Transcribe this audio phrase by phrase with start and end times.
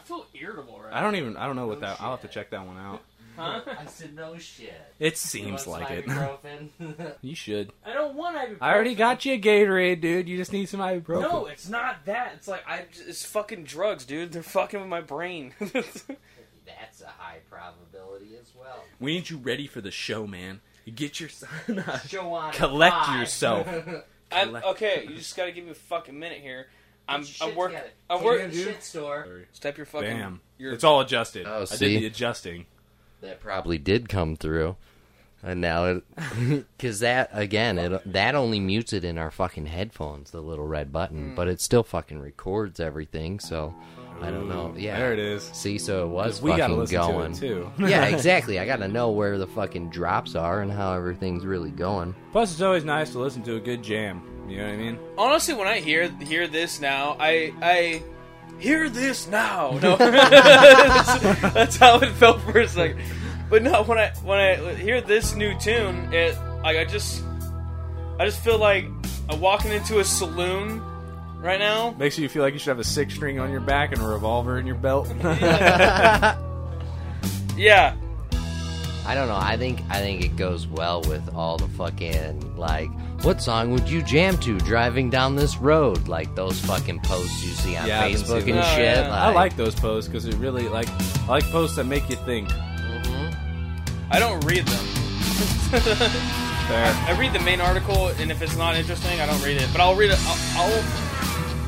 [0.00, 1.36] feel irritable right I don't even.
[1.36, 2.00] I don't know what No that.
[2.00, 3.00] I'll have to check that one out.
[3.36, 3.60] Huh?
[3.66, 4.74] I said no shit.
[4.98, 6.06] It You seems want like it.
[6.06, 7.14] ibuprofen?
[7.22, 7.72] You should.
[7.86, 8.58] I don't want ibuprofen.
[8.60, 10.28] I already got you a Gatorade, dude.
[10.28, 11.22] You just need some ibuprofen.
[11.22, 12.32] No, it's not that.
[12.36, 12.84] It's like I.
[13.06, 14.32] It's fucking drugs, dude.
[14.32, 15.54] They're fucking with my brain.
[15.60, 18.84] That's a high probability as well.
[18.98, 20.60] We need you ready for the show, man.
[20.84, 21.30] You get your
[21.84, 22.52] uh, Show on.
[22.52, 23.20] Collect five.
[23.20, 23.66] yourself.
[24.32, 26.68] I'm, okay, you just gotta give me a fucking minute here.
[27.10, 27.90] I'm Get I'm shit work together.
[28.08, 28.40] I'm Take work.
[28.40, 29.26] it to the shit store.
[29.52, 30.18] Step your fucking.
[30.18, 30.40] Bam.
[30.58, 31.46] Your, It's all adjusted.
[31.46, 31.94] Oh, I see?
[31.94, 32.66] did the adjusting.
[33.20, 34.76] That probably did come through.
[35.42, 36.04] And now it,
[36.76, 40.92] because that again, it that only mutes it in our fucking headphones, the little red
[40.92, 41.34] button, hmm.
[41.34, 43.40] but it still fucking records everything.
[43.40, 43.74] So
[44.22, 44.72] I don't know.
[44.74, 45.44] Mm, yeah, There it is.
[45.52, 47.32] See, so it was we gotta fucking listen going.
[47.34, 47.72] to it too.
[47.86, 48.58] yeah, exactly.
[48.58, 52.14] I gotta know where the fucking drops are and how everything's really going.
[52.32, 54.22] Plus, it's always nice to listen to a good jam.
[54.48, 54.98] You know what I mean?
[55.16, 58.02] honestly, when I hear hear this now, I I
[58.58, 59.78] hear this now.
[59.82, 61.20] No, that's,
[61.54, 63.00] that's how it felt for a second.
[63.48, 67.22] But no, when I when I hear this new tune, it like I just
[68.18, 68.86] I just feel like
[69.28, 70.82] I'm walking into a saloon
[71.40, 71.94] right now.
[71.98, 74.06] Makes you feel like you should have a six string on your back and a
[74.06, 75.08] revolver in your belt.
[77.56, 77.94] Yeah,
[79.06, 79.36] I don't know.
[79.36, 82.88] I think I think it goes well with all the fucking like.
[83.22, 86.08] What song would you jam to driving down this road?
[86.08, 88.66] Like those fucking posts you see on Yeah, I've Facebook and those.
[88.68, 88.96] shit.
[88.98, 89.24] Oh, yeah.
[89.26, 92.48] I like those posts because it really like I like posts that make you think.
[92.48, 94.12] Mm-hmm.
[94.12, 94.84] I don't read them.
[96.70, 96.94] Fair.
[97.08, 99.68] I read the main article, and if it's not interesting, I don't read it.
[99.72, 100.18] But I'll read it.
[100.22, 100.82] I'll I'll,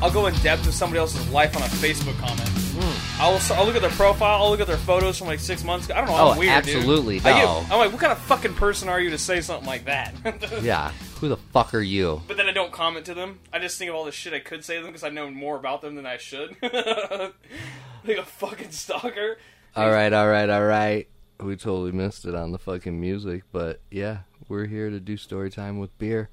[0.01, 2.47] I'll go in depth with somebody else's life on a Facebook comment.
[2.49, 3.21] Hmm.
[3.21, 4.43] I'll, I'll look at their profile.
[4.43, 5.85] I'll look at their photos from like six months.
[5.85, 5.95] ago.
[5.95, 6.15] I don't know.
[6.31, 6.75] I'm Oh, weird, dude.
[6.77, 7.65] absolutely, I get- no.
[7.71, 10.13] I'm like, what kind of fucking person are you to say something like that?
[10.61, 10.91] Yeah.
[11.21, 12.21] Who the fuck are you?
[12.27, 13.39] But then I don't comment to them.
[13.53, 15.29] I just think of all the shit I could say to them because I know
[15.31, 16.57] more about them than I should.
[16.61, 19.37] like a fucking stalker.
[19.75, 21.07] All right, all right, all right.
[21.39, 25.49] We totally missed it on the fucking music, but yeah, we're here to do story
[25.49, 26.29] time with beer.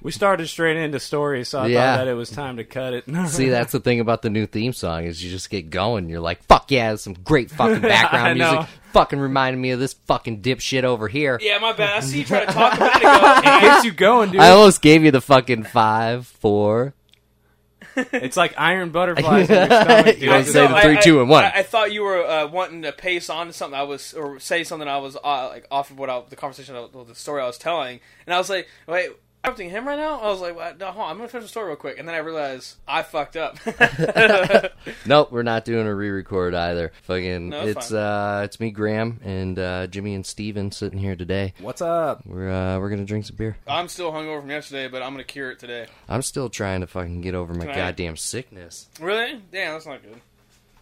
[0.00, 1.96] We started straight into stories, so I Yeah.
[1.96, 3.04] thought that it was time to cut it.
[3.28, 6.08] See, that's the thing about the new theme song is you just get going.
[6.08, 8.52] You're like, fuck yeah, there's some great fucking background I know.
[8.52, 8.70] music.
[8.92, 11.38] Fucking reminding me of this fucking dipshit over here.
[11.42, 11.96] Yeah, my bad.
[11.96, 13.00] I see you trying to talk about it.
[13.02, 13.08] ago.
[13.08, 14.40] and I- gets you going, dude.
[14.40, 16.94] I almost gave you the fucking five, four.
[17.96, 20.22] It's like iron butterflies in your stomach, dude.
[20.22, 21.42] You wanna It's say all- the three, I- two, and one.
[21.44, 24.38] I, I thought you were uh, wanting to pace on to something I was, or
[24.38, 27.42] say something I was uh, like off of what I, the conversation, I- the story
[27.42, 29.10] I was telling, and I was like, wait.
[29.44, 30.20] I'm interrupting him right now.
[30.20, 32.06] I was like, well, no, hold on, I'm gonna finish the story real quick, and
[32.06, 33.56] then I realized I fucked up.
[35.06, 36.92] Nope, we're not doing a re-record either.
[37.04, 37.98] Fucking, No, it's it's fine.
[37.98, 41.54] uh, it's me, Graham, and uh, Jimmy and Steven sitting here today.
[41.60, 42.26] What's up?
[42.26, 43.56] We're uh, we're gonna drink some beer.
[43.66, 45.86] I'm still hungover from yesterday, but I'm gonna cure it today.
[46.08, 48.88] I'm still trying to fucking get over my Can I- goddamn sickness.
[49.00, 49.40] Really?
[49.52, 50.20] Damn, that's not good.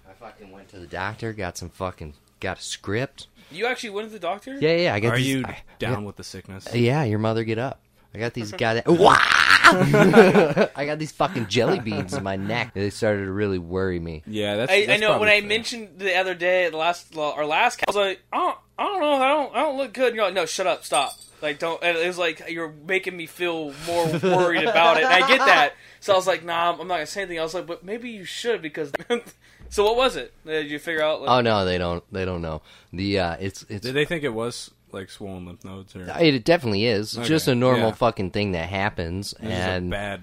[0.09, 3.29] I fucking went to the doctor, got some fucking, got a script.
[3.53, 4.55] You actually went to the doctor?
[4.59, 5.27] Yeah, yeah, I got Are these.
[5.29, 6.67] you I- down with the sickness?
[6.75, 7.81] Yeah, your mother get up.
[8.17, 8.97] I got these goddamn.
[8.97, 9.17] Wah!
[9.19, 12.73] I got these fucking jelly beans in my neck.
[12.73, 14.23] They started to really worry me.
[14.27, 14.73] Yeah, that's.
[14.73, 15.49] I, I know when probably I fair.
[15.49, 19.13] mentioned the other day, the last our last, I was like, oh, I don't know,
[19.13, 20.09] I don't, I don't look good.
[20.09, 21.13] And you're like, no, shut up, stop.
[21.43, 21.83] Like, don't.
[21.83, 25.05] And it was like you're making me feel more worried about it.
[25.05, 27.39] And I get that, so I was like, nah, I'm not gonna say anything.
[27.39, 28.93] I was like, but maybe you should because.
[29.69, 30.33] so what was it?
[30.47, 31.21] Did you figure out?
[31.21, 32.03] Like, Oh no, they don't.
[32.11, 32.63] They don't know.
[32.93, 33.85] The uh, it's it's.
[33.85, 37.11] Did they think it was like swollen lymph nodes or It, it definitely is.
[37.13, 37.95] It's Okay, just a normal yeah.
[37.95, 40.21] fucking thing that happens, This is a and bad?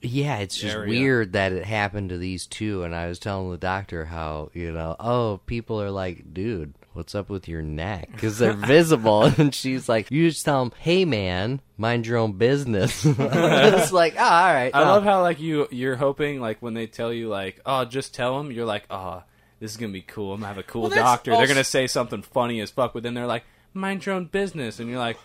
[0.00, 0.88] yeah, it's just area.
[0.88, 2.82] weird that it happened to these two.
[2.84, 7.14] And I was telling the doctor how you know, oh, people are like, dude, what's
[7.14, 8.10] up with your neck?
[8.12, 12.32] Because they're visible, and she's like, you just tell them, hey man, mind your own
[12.32, 13.04] business.
[13.06, 14.70] it's like, oh, all right.
[14.74, 14.84] I no.
[14.86, 18.36] love how like you you're hoping like when they tell you like oh just tell
[18.38, 19.22] them you're like oh
[19.60, 21.54] this is gonna be cool I'm gonna have a cool Well, that's doctor they're also-
[21.54, 23.44] gonna say something funny as fuck but then they're like
[23.74, 25.18] mind your own business and you're like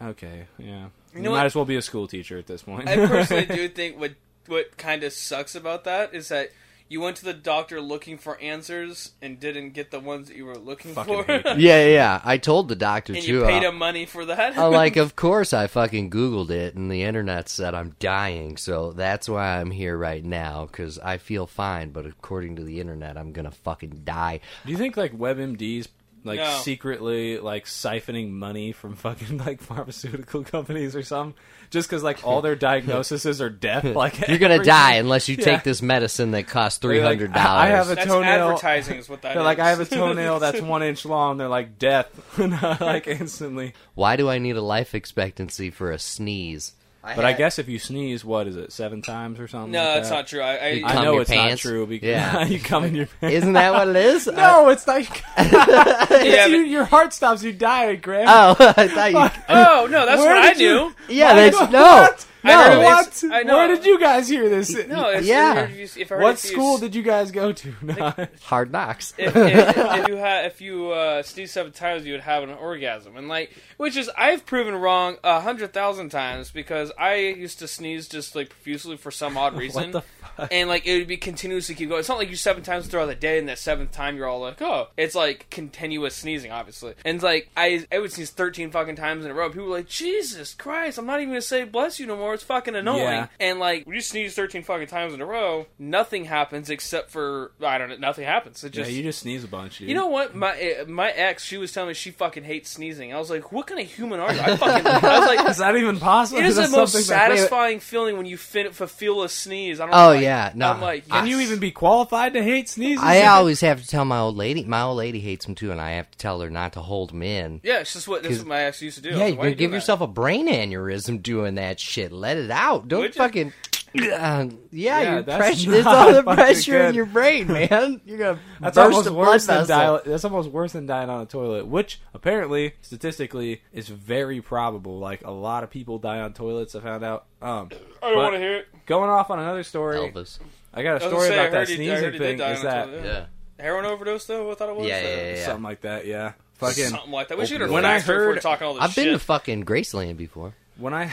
[0.00, 1.46] okay yeah you, know might what?
[1.46, 4.12] as well be a school teacher at this point I personally do think what
[4.46, 6.50] what kind of sucks about that is that
[6.88, 10.44] you went to the doctor looking for answers and didn't get the ones that you
[10.44, 11.44] were looking Fucking for, hate.
[11.58, 12.20] Yeah, yeah, yeah.
[12.22, 13.32] I told the doctor and too.
[13.32, 14.58] you paid uh, him money for that.
[14.58, 18.92] I'm like, of course I fucking Googled it, and the internet said I'm dying, so
[18.92, 23.16] that's why I'm here right now, because I feel fine, but according to the internet,
[23.16, 24.40] I'm gonna fucking die.
[24.66, 25.88] do you think like WebMD's
[26.24, 26.58] like No.
[26.62, 31.34] secretly like siphoning money from fucking like pharmaceutical companies or something
[31.70, 35.36] just because like all their diagnoses are death like You're gonna every- die unless you
[35.38, 35.44] Yeah.
[35.44, 37.90] take this medicine that costs three They're like, I- I have dollars.
[37.90, 39.58] a That's toenail- advertising, is what that They're like.
[39.58, 41.36] I have a toenail that's one inch long.
[41.36, 42.08] They're like, death.
[42.38, 43.74] like, instantly.
[43.94, 46.72] Why do I need a life expectancy for a sneeze?
[47.04, 49.72] I But I guess if you sneeze, what is it, seven times or something?
[49.72, 50.14] No, like that's that?
[50.14, 50.40] not true.
[50.40, 51.62] I, I, I know it's pants?
[51.64, 52.44] not true because Yeah.
[52.46, 53.34] you come in your pants.
[53.36, 54.26] Isn't that what it is?
[54.34, 55.02] No, uh, it's not.
[55.38, 57.42] Yeah, you- but- your heart stops.
[57.42, 58.26] You die, Greg.
[58.28, 59.44] oh, I thought you.
[59.50, 60.64] oh no, that's Where what I do.
[60.64, 62.26] you- Yeah, Why- that's no, what?
[62.44, 62.80] I heard no.
[62.80, 62.84] it.
[62.84, 63.24] What?
[63.32, 63.56] I know.
[63.56, 64.74] Where did you guys hear this?
[64.86, 65.64] No, it's, Yeah.
[65.64, 67.74] If you, if I what if school did you guys go to?
[67.84, 68.12] No.
[68.42, 69.14] Hard knocks.
[69.18, 72.50] if, if, if you had if you uh, sneeze seven times, you would have an
[72.50, 77.58] orgasm, and like, which is I've proven wrong a hundred thousand times because I used
[77.60, 80.48] to sneeze just like profusely for some odd reason, the fuck?
[80.50, 82.00] and like it would be continuously keep going.
[82.00, 84.40] It's not like you seven times throughout the day, and that seventh time you're all
[84.40, 88.70] like, oh, it's like continuous sneezing, obviously, and it's like I I would sneeze thirteen
[88.70, 89.50] fucking times in a row.
[89.50, 92.33] People were like, Jesus Christ, I'm not even gonna say bless you no more.
[92.34, 93.26] It's fucking annoying, Yeah.
[93.40, 97.52] and like we just sneeze thirteen fucking times in a row, nothing happens except for
[97.64, 98.62] I don't know, nothing happens.
[98.64, 99.78] It yeah, just you just sneeze a bunch.
[99.78, 99.88] Dude.
[99.88, 100.34] you know what?
[100.34, 100.50] My
[100.80, 103.12] uh, my ex, she was telling me she fucking hates sneezing.
[103.14, 104.40] I was like, what kind of human are you?
[104.40, 104.86] I fucking.
[104.86, 106.40] I was like, is that even possible?
[106.40, 109.80] it is the most something that- satisfying feeling when you fin- fulfill a sneeze.
[109.80, 109.94] I don't.
[109.94, 110.70] Oh know, like, yeah, no.
[110.70, 113.02] I'm like, Can you even be qualified to hate sneezes?
[113.04, 114.64] I always have to tell my old lady.
[114.64, 117.10] My old lady hates them too, and I have to tell her not to hold
[117.10, 117.60] them in.
[117.62, 119.10] Yeah, it's just what this is what my ex used to do.
[119.10, 119.76] I Yeah, like, you're why gonna you give doing that?
[119.76, 122.12] yourself a brain aneurysm doing that shit.
[122.24, 122.88] Let it out.
[122.88, 123.52] Don't Would fucking.
[123.96, 125.70] Uh, yeah, Yeah, your that's pressure.
[125.70, 128.00] not It's all the fucking pressure in your brain, man.
[128.06, 130.00] You're gonna That's burst almost a blood worse than vessel.
[130.04, 134.98] That's almost worse than dying on a toilet, which apparently, statistically, is very probable.
[134.98, 136.74] Like a lot of people die on toilets.
[136.74, 137.26] I found out.
[137.42, 137.68] Um,
[138.02, 138.68] I don't want to hear it.
[138.86, 140.38] Going off on another story, Elvis.
[140.72, 142.40] I got a I story say, about that he- sneezing heard thing.
[142.40, 143.04] Is that toilet.
[143.04, 143.26] Yeah.
[143.60, 144.50] Heroin overdose though?
[144.50, 144.88] I thought it was.
[144.88, 145.44] Yeah, yeah, yeah, yeah.
[145.46, 146.04] something like that?
[146.06, 146.84] Yeah, fucking.
[146.88, 147.38] Something like that.
[147.38, 149.04] We should have When I faster if we're heard- talking all this I've shit.
[149.04, 150.54] been to fucking Graceland before.
[150.78, 151.12] When I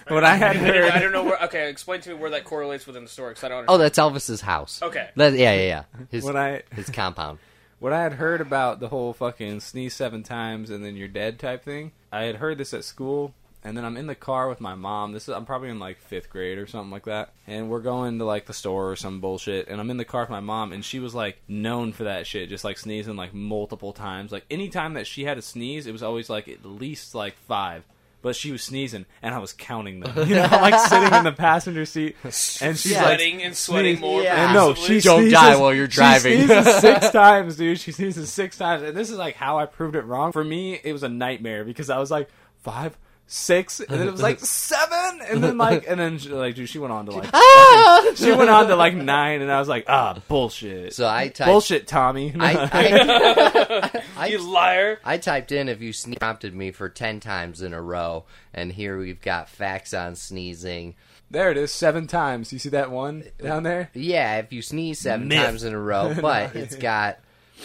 [0.08, 1.42] when I had I don't- I don't know where.
[1.44, 3.64] Okay, explain to me where that correlates within the story because I don't.
[3.68, 4.82] Oh, that's Elvis's house.
[4.82, 5.08] Okay.
[5.16, 5.82] That, yeah, yeah, yeah.
[6.10, 7.38] His, when I his compound.
[7.78, 11.38] What I had heard about the whole fucking sneeze seven times and then you're dead
[11.38, 14.62] type thing, I had heard this at school, and then I'm in the car with
[14.62, 15.12] my mom.
[15.12, 18.18] This is I'm probably in like fifth grade or something like that, and we're going
[18.18, 20.72] to like the store or some bullshit, and I'm in the car with my mom,
[20.72, 24.32] and she was like known for that shit, just like sneezing like multiple times.
[24.32, 27.84] Like anytime that she had a sneeze, it was always like at least like five.
[28.26, 30.12] But she was sneezing, and I was counting them.
[30.28, 33.98] You know, I'm like sitting in the passenger seat, and she's like, sweating and sweating
[33.98, 34.20] sneeze- more.
[34.20, 34.46] Yeah.
[34.46, 36.40] and no, she Don't sneezes, die while you're driving.
[36.40, 37.78] She sneezes six times, dude.
[37.78, 40.32] She sneezes six times, and this is like how I proved it wrong.
[40.32, 42.28] For me, it was a nightmare because I was like
[42.64, 46.54] five, six, and then it was like seven, and then like, and then she, like,
[46.54, 48.12] dude, she went on to like, Ah!
[48.14, 50.94] she went on to like nine, and I was like, ah, bullshit.
[50.94, 51.48] So I typed.
[51.50, 52.34] bullshit, Tommy.
[52.38, 54.98] I, I, I, you liar.
[55.04, 58.24] I typed in if you sne- prompted me for 10 times in a row,
[58.54, 60.94] and here we've got facts on sneezing.
[61.30, 62.52] there it is, seven times.
[62.52, 63.90] You see that one down there?
[63.94, 65.44] Yeah, if you sneeze seven Myth.
[65.44, 67.18] times in a row, but it's got.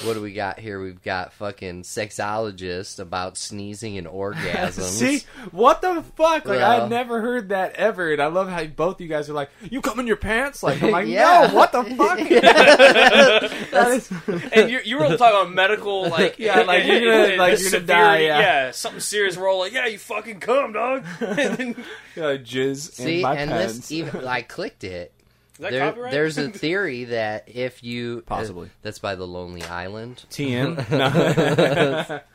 [0.05, 0.81] What do we got here?
[0.81, 4.81] We've got fucking sexologist about sneezing and orgasms.
[4.83, 6.45] See what the fuck?
[6.45, 9.29] Like I Well- had never heard that ever, and I love how both you guys
[9.29, 11.47] are like, "You come in your pants?" Like I'm like, Yeah.
[11.49, 12.17] "No, what the fuck?"
[12.71, 14.11] that is,
[14.53, 17.71] And you you were all talking about medical, like Yeah, like, you're gonna- like, you're
[17.71, 18.39] gonna die, yeah.
[18.39, 19.37] yeah, something serious.
[19.37, 21.05] We're all like, yeah, you fucking come, dog.
[21.19, 21.75] and then,
[22.17, 23.75] uh, jizz See, in my and pants.
[23.75, 25.13] this even I clicked it.
[25.61, 26.11] Is that There, copyright?
[26.11, 28.67] there's a theory that if you Possibly.
[28.67, 30.23] uh, that's by the Lonely Island.
[30.31, 30.89] TM.
[32.11, 32.19] No.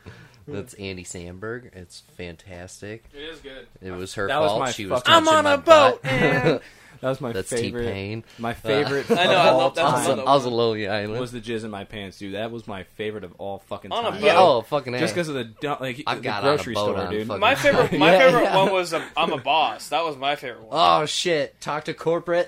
[0.49, 1.75] That's Andy Samberg.
[1.75, 3.03] It's fantastic.
[3.13, 3.67] it is good.
[3.81, 4.59] It was her That was fault.
[4.61, 6.01] my she was fucking- I'm on a boat.
[6.03, 6.61] that
[7.01, 7.83] was my That's favorite.
[7.83, 8.23] T-Pain.
[8.39, 9.11] My favorite.
[9.11, 9.83] I know, of I love- that.
[9.85, 11.19] I time was, another I was a Lonely Island.
[11.19, 12.35] was the jizz in my pants, dude.
[12.35, 14.21] That was my favorite of all fucking On a time.
[14.21, 14.25] boat.
[14.25, 16.93] yeah, oh, fucking Just because of the like I the got on a grocery boat
[16.95, 17.27] store, on dude.
[17.27, 18.55] My favorite, my Yeah, favorite yeah.
[18.55, 19.89] one was um, I'm a boss.
[19.89, 20.69] That was my favorite one.
[20.71, 21.59] Oh shit!
[21.59, 22.47] Talk to corporate.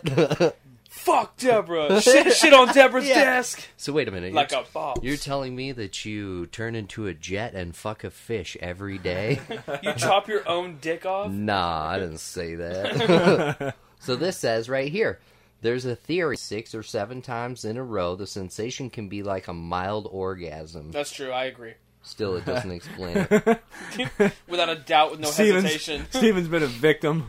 [1.00, 2.02] Fuck Deborah.
[2.04, 3.24] shit, shit on Deborah's Yeah.
[3.24, 4.34] desk so wait a minute.
[4.34, 4.98] like you're, a boss.
[5.02, 9.40] you're telling me that you turn into a jet and fuck a fish every day?
[9.84, 11.32] you chop your own dick off.
[11.32, 13.76] nah, I didn't say that.
[14.00, 15.20] so this says right here.
[15.62, 19.48] There's a theory six or seven times in a row the sensation can be like
[19.50, 20.92] a mild orgasm.
[20.92, 21.32] That's true.
[21.32, 21.74] I agree.
[22.02, 23.60] Still, it doesn't explain it.
[24.48, 26.08] Without a doubt, with no Stevens, hesitation.
[26.12, 27.26] Steven's been a victim.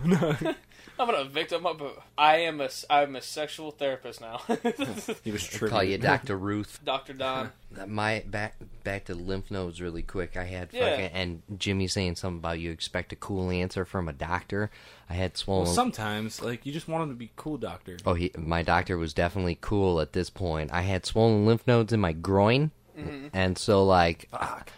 [1.01, 1.79] I'm gonna victim up.
[1.79, 4.43] But I am a I'm a sexual therapist now.
[5.25, 5.69] he was true.
[5.69, 6.79] Call you Doctor Ruth.
[6.85, 7.51] Doctor Don.
[7.87, 10.37] My back back to lymph nodes really quick.
[10.37, 10.91] I had Yeah.
[10.91, 14.71] fucking and Jimmy saying something about you expect a cool answer from a doctor.
[15.09, 15.65] I had swollen.
[15.65, 17.97] Well, sometimes, like, you just want him to be cool, doctor.
[18.07, 20.71] oh, he, my doctor was definitely cool at this point.
[20.73, 22.71] I had swollen lymph nodes in my groin,
[23.07, 23.29] Mm-hmm.
[23.33, 24.29] and so like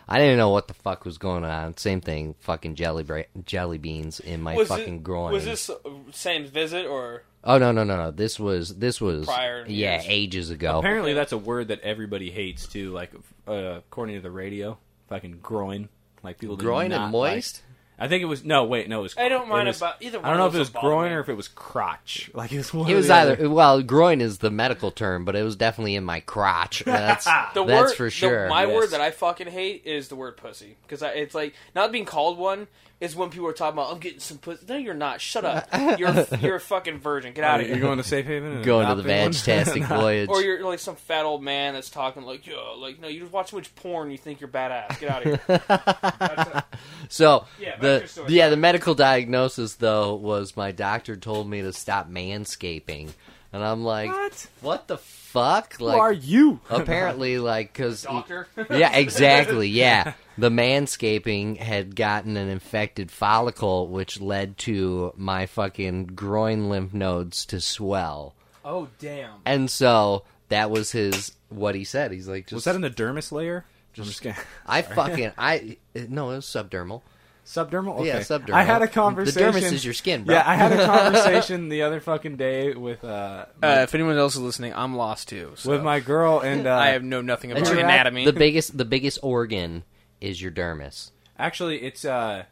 [0.08, 1.76] I didn't know what the fuck was going on.
[1.76, 5.32] Same thing, fucking jelly bra- jelly beans in my Was fucking it, groin.
[5.32, 5.76] Was this uh,
[6.12, 7.22] same visit or?
[7.44, 8.10] Oh no no no no!
[8.12, 10.04] This was this was Prior yeah years.
[10.06, 10.78] ages ago.
[10.78, 12.92] Apparently, that's a word that everybody hates too.
[12.92, 13.10] Like,
[13.48, 15.88] uh, according to the radio, fucking groin.
[16.22, 17.62] Like people do groin not and like- moist.
[18.02, 18.64] I think it was no.
[18.64, 19.16] Wait, no, it was.
[19.16, 20.18] I don't mind was- about either.
[20.18, 21.14] One I don't know if it was groin me.
[21.14, 22.30] or if it was crotch.
[22.34, 22.90] Like it was one.
[22.90, 23.32] It was the other.
[23.34, 26.82] either well, groin is the medical term, but it was definitely in my crotch.
[26.86, 28.48] That's The that's word, for the- sure.
[28.48, 28.74] my yes.
[28.74, 32.38] word that I fucking hate is the word pussy because it's like not being called
[32.38, 32.66] one
[33.02, 34.64] is when people are talking about I'm getting some pussy.
[34.68, 35.20] No, you're not.
[35.20, 35.68] Shut up.
[35.98, 37.32] You're you're a fucking virgin.
[37.34, 37.74] Get out of here.
[37.74, 38.52] You're going to Safe Haven.
[38.52, 39.32] and Going to the adopting one?
[39.32, 40.28] Vagastastic voyage.
[40.28, 43.32] Or you're like some fat old man that's talking like, yo, like no, you just
[43.32, 44.10] watch too much porn.
[44.12, 45.00] You think you're badass.
[45.00, 45.58] Get out of here.
[45.66, 46.64] That's a-
[47.08, 48.32] So Yeah, back to the story.
[48.32, 53.10] yeah the medical diagnosis though was my doctor told me to stop manscaping,
[53.52, 54.46] and I'm like, What?
[54.60, 54.96] what the
[55.32, 55.74] fuck?
[55.78, 56.60] Who are you?
[56.70, 58.46] apparently like because doctor.
[58.70, 66.06] yeah exactly yeah the manscaping had gotten an infected follicle, which led to my fucking
[66.06, 68.34] groin lymph nodes to swell,
[68.64, 69.34] Oh damn.
[69.44, 72.12] and so that was his what he said.
[72.12, 73.64] He's like, just, Was that in the dermis layer?
[73.98, 74.38] I'm just kidding.
[74.66, 75.76] I fucking I
[76.08, 77.02] no it was subdermal.
[77.44, 77.96] Subdermal?
[77.98, 78.06] Okay.
[78.06, 78.52] Yeah, subdermal.
[78.54, 79.52] I had a conversation.
[79.52, 80.36] The dermis is your skin, bro.
[80.36, 84.34] Yeah, I had a conversation the other fucking day with uh, Uh, if anyone else
[84.36, 85.52] is listening, I'm lost too.
[85.56, 88.24] So with my girl, and uh, I have know nothing about Interact- anatomy.
[88.26, 89.82] the biggest the biggest organ
[90.20, 91.10] is your dermis.
[91.36, 92.44] actually, it's uh,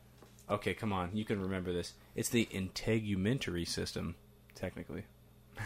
[0.50, 0.75] okay.
[0.75, 1.92] Come on, you can remember this.
[2.16, 4.16] It's the integumentary system,
[4.56, 5.04] technically.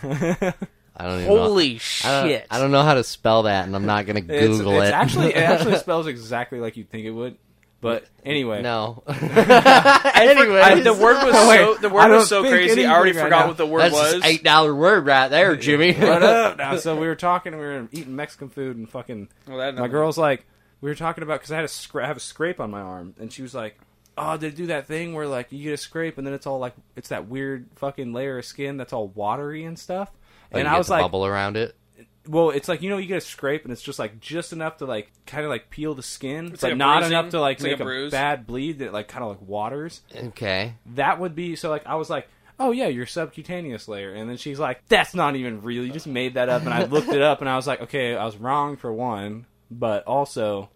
[0.03, 1.39] I don't even know.
[1.45, 1.81] Holy I don't,
[2.29, 2.47] shit!
[2.51, 4.29] I don't know how to spell that, and I'm not gonna It's,
[4.59, 4.93] Google it's it.
[4.95, 7.37] actually it actually spells exactly like you'd think it would.
[7.85, 9.03] But anyway, no.
[9.09, 12.87] Anyway, the word was so the word was so crazy.
[12.87, 13.47] I already anything right forgot now.
[13.49, 14.25] what the word That's was.
[14.25, 15.93] eight dollar word right there, Jimmy.
[15.93, 16.57] what up?
[16.57, 19.89] Now, so we were talking, we were eating Mexican food, and fucking Well, that- my
[19.89, 20.47] girl's like,
[20.81, 22.81] we were talking about because I had a scra- I have a scrape on my
[22.81, 23.79] arm, and she was like,
[24.17, 26.59] "Oh, they do that thing where like you get a scrape, and then it's all
[26.59, 30.11] like it's that weird fucking layer of skin that's all watery and stuff."
[30.53, 31.77] Oh, and you I get was the like, bubble around it.
[32.29, 34.79] "Well, it's like you know you get a scrape, and it's just like just enough
[34.79, 37.19] to like kind of like peel the skin, It's but like a not bruising.
[37.19, 38.11] enough to like It's like make a a, bruise.
[38.13, 40.75] bad bleed that like kind of like waters." Okay.
[40.95, 42.29] that would be so like I was like,
[42.61, 45.85] oh yeah, your subcutaneous layer, and then she's like, that's not even real.
[45.85, 48.17] You just made that up, and I looked it up, and I was like, okay,
[48.17, 50.71] I was wrong for one, but also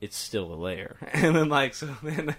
[0.00, 2.36] it's still a layer, and then like so then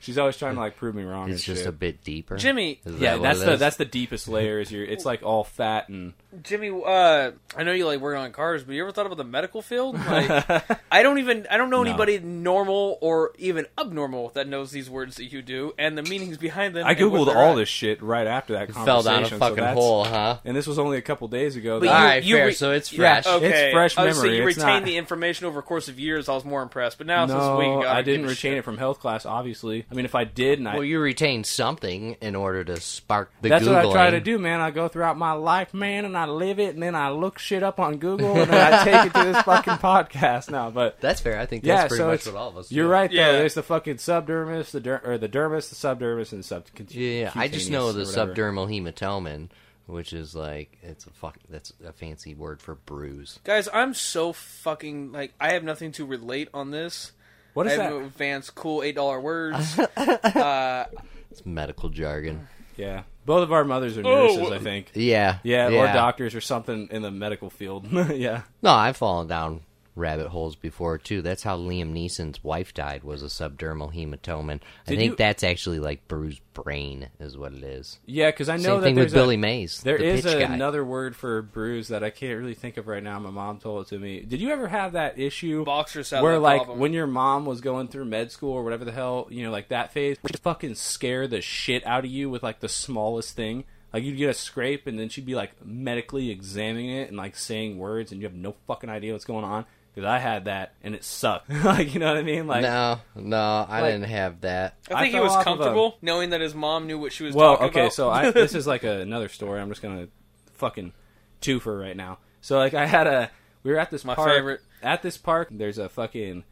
[0.00, 1.30] she's always trying to like prove me wrong.
[1.30, 1.68] It's just shit.
[1.68, 2.36] a bit deeper.
[2.36, 3.60] Jimmy, Is yeah, that's the is?
[3.60, 4.58] that's the deepest layer.
[4.60, 6.12] Is your it's like all fat and
[6.44, 9.24] Jimmy, uh, I know you like working on cars, but you ever thought about the
[9.24, 9.96] medical field?
[9.96, 11.90] Like, I don't even, I don't know No.
[11.90, 16.38] anybody normal or even abnormal that knows these words that you do and the meanings
[16.38, 16.86] behind them.
[16.86, 17.56] I googled all at.
[17.56, 18.86] this shit right after that conversation.
[18.86, 20.38] Fell down a so fucking that's- hole, huh?
[20.44, 21.80] and this was only a couple days ago.
[21.80, 22.46] But that- you- right, you fair.
[22.46, 23.26] re- so it's Yeah, fresh.
[23.26, 25.88] Okay, It's fresh I was saying you It's retained not- the information over a course
[25.88, 26.28] of years.
[26.28, 28.58] I was more impressed, but now since no, a week ago, I didn't retain shit.
[28.58, 29.26] it from health class.
[29.26, 32.80] Obviously, I mean, if I did, and I Well, you retained something in order to
[32.80, 33.74] spark the That's Googling.
[33.74, 34.60] what I try to do, man.
[34.60, 37.62] I go throughout my life, man, and I live it, and then I look shit
[37.64, 40.70] up on Google, and then I take it to this fucking podcast now.
[40.70, 41.40] But That's fair.
[41.40, 42.70] I think yeah, pretty so much it's, what all of us.
[42.70, 43.32] you're right Yeah.
[43.32, 43.38] though.
[43.38, 46.66] There's the fucking subdermis, the der- or the dermis, the subdermis, and the sub.
[46.88, 48.52] Yeah, I just know the cutaneous or whatever.
[48.52, 49.48] subdermal hematomen,
[49.86, 51.36] which is like it's a fuck.
[51.48, 53.40] That's a fancy word for bruise.
[53.42, 57.10] Guys, I'm so fucking like I have nothing to relate on this.
[57.54, 57.90] What I that?
[57.90, 59.78] no advanced cool eight dollar words.
[59.96, 60.86] uh,
[61.30, 62.48] It's medical jargon.
[62.76, 64.90] Yeah, both of our mothers are Oh, nurses, I think.
[64.94, 67.86] Yeah, Yeah, or doctors or something in the medical field.
[68.14, 68.42] yeah.
[68.62, 69.60] No, I've fallen down
[70.00, 71.22] rabbit holes before too.
[71.22, 74.54] That's how Liam Neeson's wife died was a subdermal hematoma.
[74.54, 78.00] I Did think you- that's actually like bruised brain is what it is.
[78.06, 79.80] Yeah, because I know Same that thing there's with Billy Mays.
[79.82, 80.52] There the is pitch guy.
[80.54, 83.18] another word for bruise that I can't really think of right now.
[83.20, 84.20] My mom told it to me.
[84.20, 86.78] Did you ever have that issue boxers have where, that like, problem.
[86.80, 89.68] when your mom was going through med school or whatever the hell, you know, like
[89.68, 93.64] that phase, would fucking scare the shit out of you with like the smallest thing?
[93.92, 97.34] Like you'd get a scrape and then she'd be like medically examining it and like
[97.34, 99.64] saying words and you have no fucking idea what's going on.
[99.94, 101.50] Because I had that and it sucked.
[101.64, 102.46] like you know what I mean?
[102.46, 104.76] Like no, no, I like- didn't have that.
[104.90, 107.12] I I think he was off of a- comfortable knowing that his mom knew what
[107.12, 107.44] she was doing.
[107.44, 107.92] Well, talking okay, about.
[107.94, 109.60] so I, this is like a, another story.
[109.60, 110.08] I'm just gonna
[110.54, 110.92] fucking
[111.40, 112.18] twofer right now.
[112.40, 113.30] So like I had a
[113.62, 114.30] we were at this My park.
[114.30, 114.60] favorite.
[114.82, 116.44] At this park, there's a fucking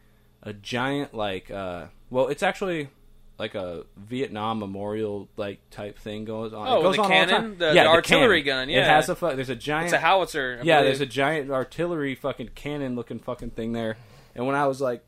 [0.43, 2.89] a giant like uh well, it's actually
[3.39, 6.67] like a Vietnam memorial like type thing goes on.
[6.69, 7.35] Oh, it goes the on cannon?
[7.35, 7.59] time.
[7.59, 8.69] The- yeah, the artillery cannon.
[8.69, 8.97] gun, it yeah.
[8.97, 10.59] has a fu- there's a giant it's a howitzer.
[10.61, 10.99] I yeah, believe.
[10.99, 13.97] there's a giant artillery fucking cannon looking fucking thing there.
[14.35, 15.05] And when I was like,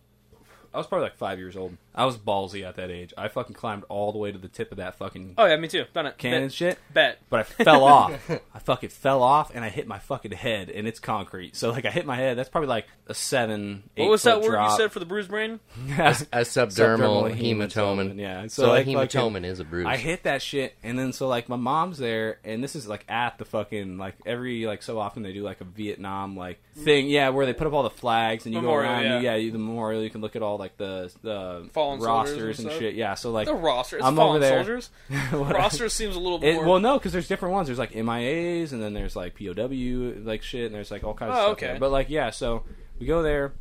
[0.72, 1.76] I was probably like five years old.
[1.94, 3.12] I was ballsy at that age.
[3.18, 5.66] I fucking climbed all the way to the tip of that fucking Oh yeah, me
[5.68, 5.84] too.
[5.92, 6.18] Done it.
[6.18, 6.52] cannon Bet.
[6.52, 6.78] shit.
[6.94, 7.18] Bet.
[7.28, 8.30] But I fell off.
[8.54, 11.56] I fucking fell off, and I hit my fucking head, and it's concrete.
[11.56, 12.38] So like I hit my head.
[12.38, 13.82] That's probably like a seven.
[13.96, 14.70] Eight What was that word drop.
[14.70, 15.58] you said for the bruised brain?
[16.32, 18.16] A subdermal, hematoma.
[18.18, 18.42] Yeah.
[18.42, 19.86] So, So, a like, fucking- hematoma is a bruise.
[19.86, 23.04] I hit that shit, and then so like my mom's there, and this is like
[23.08, 27.08] at the fucking like every like so often they do like a Vietnam like thing,
[27.08, 29.18] yeah, where they put up all the flags and you Memorial, go around, yeah.
[29.18, 32.36] you, yeah, you, the memorial, you can look at all like the the Fallen rosters
[32.36, 32.94] soldiers and shit.
[32.94, 33.96] Yeah, so like The roster.
[33.98, 34.58] It's I'm fallen over there.
[34.64, 34.90] soldiers.
[35.32, 36.64] roster seems a little It, more.
[36.66, 37.68] well, no, because there's different ones.
[37.68, 41.32] There's like MIAs, and then there's like POW, like shit, and there's like all kinds
[41.32, 41.52] of Oh, stuff.
[41.52, 41.66] okay.
[41.68, 41.78] there.
[41.80, 42.64] But like, yeah, so
[42.98, 43.52] we go there,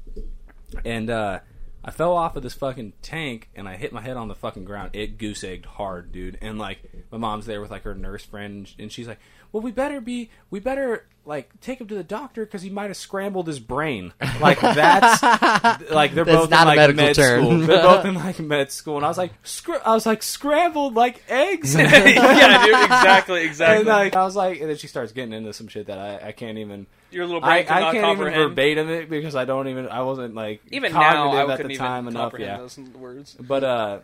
[0.85, 1.39] and uh,
[1.83, 4.65] I fell off of this fucking tank, and I hit my head on the fucking
[4.65, 4.91] ground.
[4.93, 6.37] It goose egged hard, dude.
[6.41, 6.79] And like,
[7.11, 9.19] my mom's there with like her nurse friend, and she's like,
[9.51, 12.87] "Well, we better be, we better like take him to the doctor because he might
[12.87, 15.21] have scrambled his brain." Like that's
[15.91, 17.43] like they're That's both not in like medical med term.
[17.45, 17.57] school.
[17.59, 20.95] They're both in like med school, and I was like, scr- I was like scrambled
[20.95, 21.75] like eggs.
[21.75, 23.77] yeah, dude, exactly, exactly.
[23.79, 26.27] And like I was like, and then she starts getting into some shit that I,
[26.27, 26.87] I can't even.
[27.11, 28.49] Your little I, brain I cannot can't even comprehend.
[28.49, 29.87] verbatim it because I don't even.
[29.87, 32.31] I wasn't like Even now, I at couldn't the even time enough.
[32.31, 33.35] comprehend Yeah, those words.
[33.39, 33.99] but uh,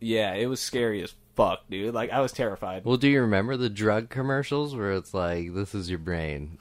[0.00, 1.94] yeah, it was scary as fuck, dude.
[1.94, 2.84] Like I was terrified.
[2.84, 6.58] Well, do you remember the drug commercials where it's like, "This is your brain,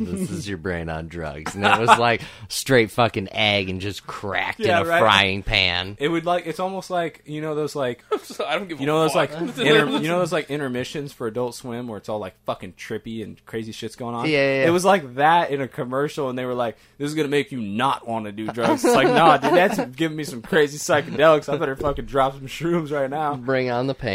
[0.00, 4.06] this is your brain on drugs," and it was like straight fucking egg and just
[4.06, 5.00] cracked Yeah, in a right.
[5.00, 5.96] frying pan.
[6.00, 8.80] It would like it's almost like you know those like So I don't give.
[8.80, 11.98] you a know those like inter, you know those like intermissions for Adult Swim where
[11.98, 14.24] it's all like fucking trippy and crazy shit's going on.
[14.26, 14.66] Yeah, yeah, yeah.
[14.68, 17.52] It was like that in a commercial, and they were like, "This is gonna make
[17.52, 20.78] you not want to do drugs." It's like, nah, dude, that's giving me some crazy
[20.78, 21.52] psychedelics.
[21.52, 23.34] I better fucking drop some shrooms right now.
[23.36, 24.13] Bring on the pain.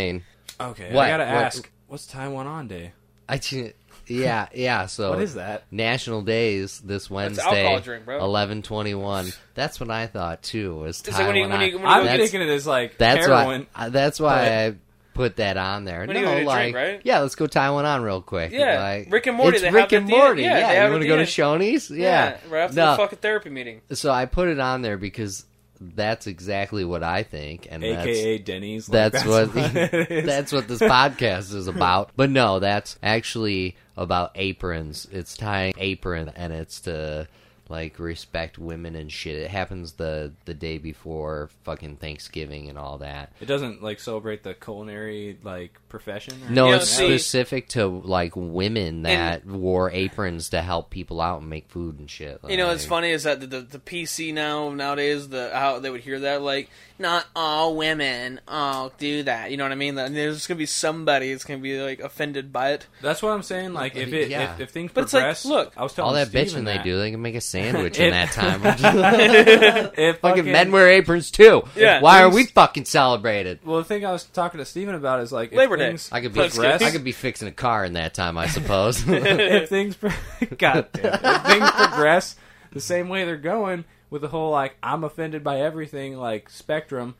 [0.61, 1.05] Okay, What?
[1.05, 2.91] I gotta What- ask, what's Tie One On Day?
[3.27, 3.73] I ju-
[4.07, 4.87] yeah yeah.
[4.87, 5.63] So What is that?
[5.71, 8.19] National Days this Wednesday, alcohol drink, bro.
[8.19, 9.31] eleven twenty one.
[9.53, 10.75] That's what I thought too.
[10.75, 12.41] Was It's like when you- Taiwan when you- on- when you I'm go- that's, thinking
[12.41, 13.67] it is like that's heroin.
[13.73, 14.75] why uh, that's why But- I
[15.13, 16.05] put that on there.
[16.05, 17.01] When you no, go to drink, like right?
[17.03, 18.51] yeah, let's go tie one on real quick.
[18.53, 20.23] Yeah, like, Rick and Morty, It's they Rick it and at the end.
[20.23, 20.41] Morty.
[20.43, 21.91] Yeah, they Yeah, you want to go to the Shoney's?
[21.91, 22.91] yeah, Yeah, right after no.
[22.91, 23.81] the fucking therapy meeting.
[23.91, 25.43] So I put it on there because
[25.81, 28.89] that's exactly what I think, and AKA that's Denny's.
[28.89, 30.25] Like, that's, what, it is.
[30.25, 32.11] that's what this podcast is about.
[32.15, 35.07] But no, that's actually about aprons.
[35.11, 37.27] It's tying apron, and it's to
[37.69, 39.37] like respect women and shit.
[39.37, 43.31] It happens the the day before fucking Thanksgiving and all that.
[43.39, 46.33] It doesn't like celebrate the culinary like profession.
[46.47, 51.41] Or No, You it's specific to like women that wore aprons to help people out
[51.41, 52.39] and make food and shit.
[52.47, 55.89] You know, what's funny is that the, the the PC now nowadays the how they
[55.91, 56.69] would hear that like
[56.99, 59.51] not all women all do that.
[59.51, 59.97] You know what I mean?
[59.97, 62.87] And there's gonna be somebody that's gonna be like offended by it.
[63.01, 63.73] That's what I'm saying.
[63.73, 64.53] Like if it Yeah.
[64.55, 66.65] if, if things But it's like, progress, look, I was telling all that Steven bitching
[66.65, 66.83] they that.
[66.83, 68.61] do, they can make a sandwich It- in that time.
[69.99, 71.63] If fucking fucking men wear aprons too.
[71.75, 72.01] Yeah.
[72.01, 73.59] Why are we fucking celebrated?
[73.65, 75.87] Well, the thing I was talking to Steven about is like if Labor Day.
[75.89, 76.87] things, I could be Thanksgiving.
[76.87, 79.03] I could be fixing a car in that time, I suppose.
[79.07, 80.11] if things pro-
[80.57, 81.19] God damn, it.
[81.23, 82.35] if things progress
[82.71, 87.15] the same way they're going with the whole like I'm offended by everything like spectrum,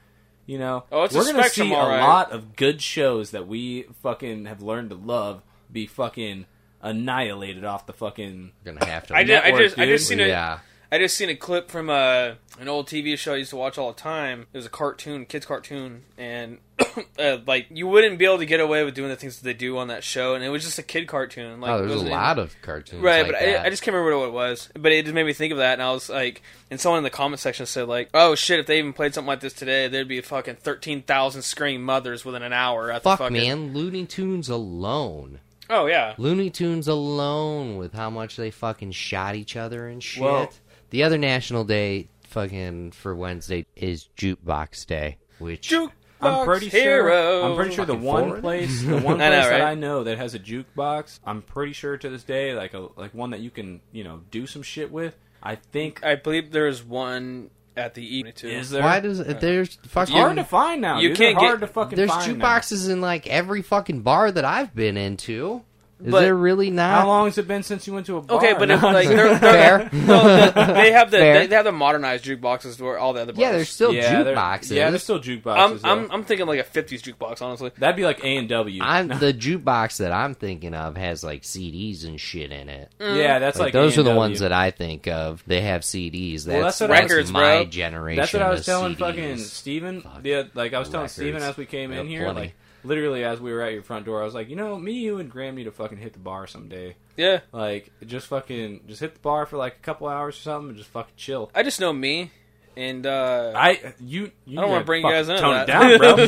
[0.45, 3.31] you know, Oh, it's a we're gonna spectrum, see all a lot of good shows
[3.31, 6.45] that we fucking have learned to love be fucking
[6.81, 8.51] annihilated off the fucking.
[8.65, 9.15] gonna have to.
[9.15, 9.37] I did.
[9.37, 9.79] I Network, just.
[9.79, 10.27] I just seen a.
[10.27, 10.59] yeah.
[10.91, 13.77] I just seen a clip from uh, an old TV show I used to watch
[13.77, 14.47] all the time.
[14.51, 16.57] It was a cartoon, kids cartoon, and
[17.19, 19.53] uh, like you wouldn't be able to get away with doing the things that they
[19.53, 21.61] do on that show, and it was just a kid cartoon.
[21.61, 23.03] Like, oh, there's a wasn't- lot of cartoons.
[23.03, 23.61] Right, like but that.
[23.61, 24.69] I, I just can't remember what it was.
[24.73, 27.03] But it just made me think of that, and I was like, and someone in
[27.03, 29.87] the comment section said like, "Oh shit, if they even played something like this today,
[29.89, 33.37] there'd be fucking thirteen thousand screaming mothers within an hour." At the Fuck, fucking...
[33.37, 35.39] man, Looney Tunes alone.
[35.69, 40.23] Oh yeah, Looney Tunes alone with how much they fucking shot each other and shit.
[40.23, 40.51] Well-
[40.89, 47.11] the other national day fucking for Wednesday is Jukebox Day, which Jukebox I'm pretty hero.
[47.13, 47.43] sure.
[47.49, 48.41] I'm pretty sure the Fucking one forward.
[48.41, 49.61] place, the one I place know, that right?
[49.61, 51.19] I know that has a jukebox.
[51.25, 54.21] I'm pretty sure to this day, like a like one that you can you know
[54.29, 55.15] do some shit with.
[55.41, 58.49] I think I believe there's one at the E too.
[58.49, 58.83] is there.
[58.83, 60.99] why does it, uh, there's fucking It's hard to find now.
[60.99, 61.17] You dude.
[61.17, 62.45] can't They're hard get- to fucking there's find now.
[62.45, 65.63] jukeboxes in like every fucking bar that I've been into.
[66.01, 67.01] Is But there really not?
[67.01, 68.37] How long has it been since you went to a bar?
[68.37, 69.89] Okay, but if, No, like I'm they're, Fair.
[69.91, 73.21] they're no, the, they have the they, they have the modernized jukeboxes where all the
[73.21, 73.41] other bars.
[73.41, 74.33] Yeah, there's still yeah, they're-
[74.77, 75.81] Yeah, there's still jukeboxes.
[75.83, 76.05] I'm.
[76.05, 77.71] I'm I'm thinking like a '50s jukebox, honestly.
[77.77, 78.81] That'd be like A and W.
[78.85, 82.93] I'm the jukebox that I'm thinking of has like CDs and shit in it.
[82.97, 83.17] Mm.
[83.17, 84.17] Yeah, that's Like, like, those are the A&W.
[84.17, 85.43] ones that I think of.
[85.47, 86.45] They have CDs.
[86.45, 87.65] That's, Well, that's what that's I- Records, my bro.
[87.65, 88.21] generation.
[88.21, 88.99] That's what I was telling CDs.
[88.99, 90.01] fucking Steven.
[90.01, 90.23] Fuck.
[90.23, 91.13] The, like I was telling Records.
[91.15, 92.39] Steven as we came in here, plenty.
[92.39, 94.93] like literally as we were at your front door, I was like, you know, me,
[94.93, 96.95] you, and Graham need to fucking hit the bar someday.
[97.17, 100.69] Yeah, Like, just fucking, just hit the bar for like a couple hours or something,
[100.69, 101.51] and just fucking chill.
[101.53, 102.31] I just know me,
[102.77, 105.67] and uh, I you, you I don't wanna bring you guys into tone that.
[105.67, 106.15] it down, bro.
[106.17, 106.27] you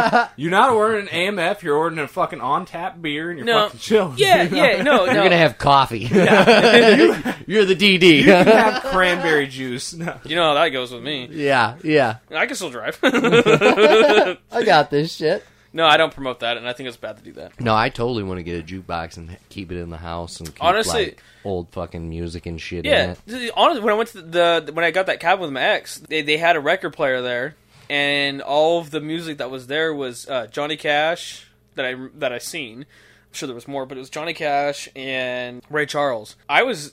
[0.00, 1.60] fuck, you're not ordering an AMF.
[1.60, 3.64] You're ordering a fucking on tap beer, and you're No.
[3.66, 4.14] fucking chill.
[4.16, 5.98] yeah, yeah, no, You're gonna have coffee.
[6.10, 7.36] Yeah.
[7.46, 8.18] You're the DD.
[8.18, 9.92] You can have cranberry juice.
[9.92, 10.16] No.
[10.24, 11.28] You know how that goes with me.
[11.30, 12.18] yeah, yeah.
[12.30, 12.98] I can still drive.
[13.02, 15.44] I got this shit.
[15.72, 17.60] No, I don't promote that, and I think it's bad to do that.
[17.60, 20.48] No, I totally want to get a jukebox and keep it in the house and
[20.48, 24.22] keep Honestly- like, old fucking music and shit in Yeah, honestly, when I went to
[24.22, 27.20] the when I got that cabin with my ex, they they had a record player
[27.20, 27.56] there,
[27.90, 32.32] and all of the music that was there was uh, Johnny Cash that I that
[32.32, 32.80] I seen.
[32.80, 36.36] I'm sure there was more, but it was Johnny Cash and Ray Charles.
[36.48, 36.92] I was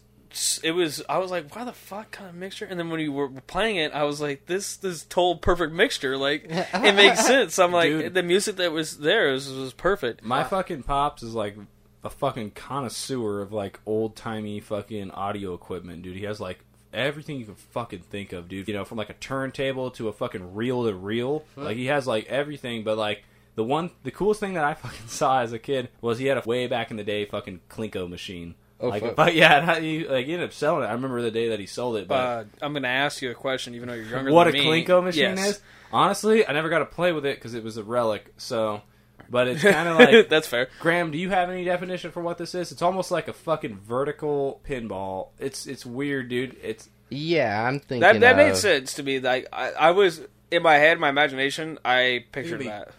[0.63, 2.65] it was I was like, why the fuck kind of mixture?
[2.65, 6.18] And then when you were playing it, I was like, this this total perfect mixture.
[6.18, 7.58] Like it makes sense.
[7.60, 8.13] I'm like, Dude.
[8.13, 10.24] the music that was there was, was perfect.
[10.24, 11.56] My fucking pops is like
[12.04, 16.15] a fucking connoisseur of like old timey fucking audio equipment, dude.
[16.15, 16.60] He has like
[16.94, 18.68] everything you can fucking think of, dude.
[18.68, 21.44] You know, from like a turntable to a fucking reel to reel.
[21.56, 23.24] Like he has like everything, but like
[23.56, 26.38] the one, the coolest thing that I fucking saw as a kid was he had
[26.38, 28.56] a way back in the day fucking Klinko machine.
[28.82, 29.15] Oh, like, fuck.
[29.15, 30.88] but yeah, how he, like he ended up selling it.
[30.88, 32.08] I remember the day that he sold it.
[32.08, 34.32] But Uh, I'm gonna ask you a question, even though you're younger.
[34.32, 34.86] what a than me.
[34.86, 35.48] Klinko machine Yes.
[35.50, 35.62] is?
[35.92, 38.32] Honestly, I never got to play with it because it was a relic.
[38.38, 38.82] So,
[39.30, 40.70] but it's kind of like That's fair.
[40.80, 42.72] Graham, do you have any definition for what this is?
[42.72, 45.30] It's almost like a fucking vertical pinball.
[45.39, 46.56] It's it's weird, dude.
[46.63, 49.20] It's Yeah, I'm thinking That that of, made sense to me.
[49.20, 52.70] Like I, I was in my head, my imagination, I pictured Maybe.
[52.70, 52.92] that.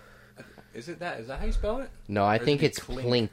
[0.75, 1.21] is it that?
[1.21, 1.91] Is that how you spell it?
[2.09, 3.09] No, I Or think it it's Clink?
[3.09, 3.31] Plink.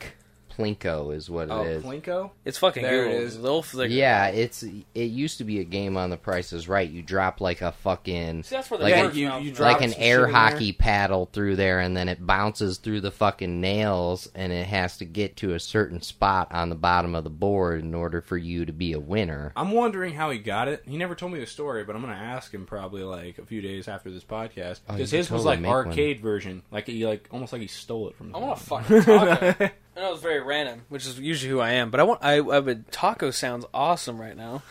[0.57, 1.83] Plinko is what it Oh, is.
[1.83, 2.31] Plinko.
[2.45, 3.25] It's fucking There it Google.
[3.27, 3.41] is.
[3.41, 6.67] They'll figure it Yeah, it's it used to be a game on The Price is
[6.67, 6.89] Right.
[6.89, 9.73] You drop like a fucking See, that's where the like word a- you- you drop
[9.73, 10.27] like an air shit there.
[10.33, 14.97] hockey paddle through there, and then it bounces through the fucking nails, and it has
[14.97, 18.37] to get to a certain spot on the bottom of the board in order for
[18.37, 19.51] you to be a winner.
[19.55, 20.83] I'm wondering how he got it.
[20.87, 23.61] He never told me the story, but I'm gonna ask him probably like a few
[23.61, 25.87] days after this podcast Oh, because could his was totally like make one.
[25.87, 28.33] arcade version, like he like almost like he stole it from.
[28.35, 28.83] I want a someone.
[28.85, 29.01] fucking
[29.57, 29.69] taco.
[29.97, 32.23] I know it's very random, which is usually who I am, but I want.
[32.23, 34.61] I, I would taco sounds awesome right now,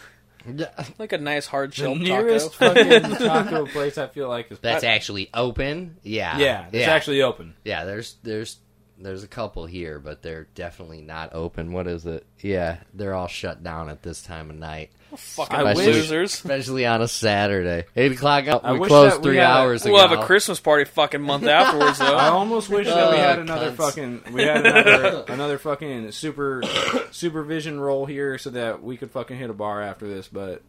[0.49, 0.69] Yeah.
[0.99, 2.75] like a nice hard the shell nearest taco.
[2.75, 5.97] fucking taco place I feel like is That's actually open.
[6.05, 7.55] Yeah, yeah, it's yeah, actually open.
[7.65, 7.85] yeah.
[7.85, 8.59] There's there's
[8.99, 11.73] there's a couple here, but they're definitely not open.
[11.73, 12.25] What is it?
[12.41, 16.35] Yeah, they're all shut down at this time of night, fucking I wish- losers.
[16.35, 17.85] especially on a Saturday.
[17.95, 18.47] Eight o'clock.
[18.49, 19.93] I we wish closed that we three had a- hours ago.
[19.95, 22.17] We'll have a Christmas party fucking month afterwards, though.
[22.17, 23.77] I almost wish that we had Oh, another cunts.
[23.77, 26.63] fucking we had another another fucking super
[27.11, 30.63] supervision role here so that we could fucking hit a bar after this, but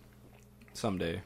[0.73, 1.21] someday.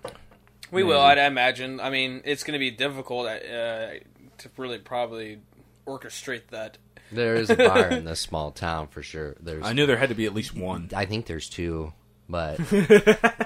[0.72, 1.80] We will, I'd imagine.
[1.82, 5.40] I mean, it's going to be difficult uh, to really probably
[5.86, 6.78] orchestrate that.
[7.12, 9.36] There is a bar in this small town for sure.
[9.42, 10.90] There's I knew there had to be at least one.
[10.96, 11.92] I think there's two,
[12.32, 12.60] but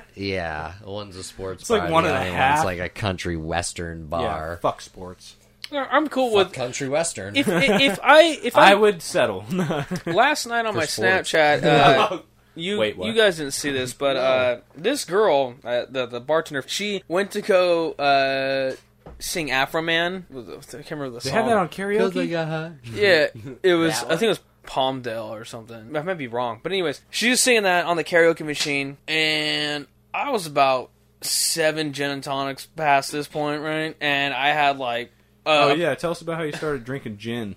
[0.15, 1.79] yeah, one's a sports It's bar.
[1.79, 2.59] like the one and a half.
[2.59, 4.59] One's like a country western Yeah, bar.
[4.61, 5.35] fuck sports.
[5.71, 7.35] I'm cool with country western.
[7.37, 9.43] if if I if I, I would settle.
[10.05, 11.31] last night on For my sports.
[11.31, 11.63] Snapchat.
[11.63, 12.19] Uh,
[12.57, 13.07] You Wait, what?
[13.07, 17.31] you guys didn't see this, but uh, this girl, uh, the the bartender, she went
[17.31, 18.75] to go uh,
[19.19, 20.23] sing Afroman.
[20.31, 21.33] I can't remember the they song.
[21.33, 22.29] have that on karaoke.
[22.93, 23.27] Yeah,
[23.61, 24.01] it was.
[24.03, 25.95] I think it was Palmdale or something.
[25.95, 29.87] I might be wrong, but anyways, she was singing that on the karaoke machine, and
[30.13, 33.95] I was about seven gin and tonics past this point, right?
[33.99, 35.11] And I had like,
[35.45, 37.55] uh, oh yeah, tell us about how you started drinking gin.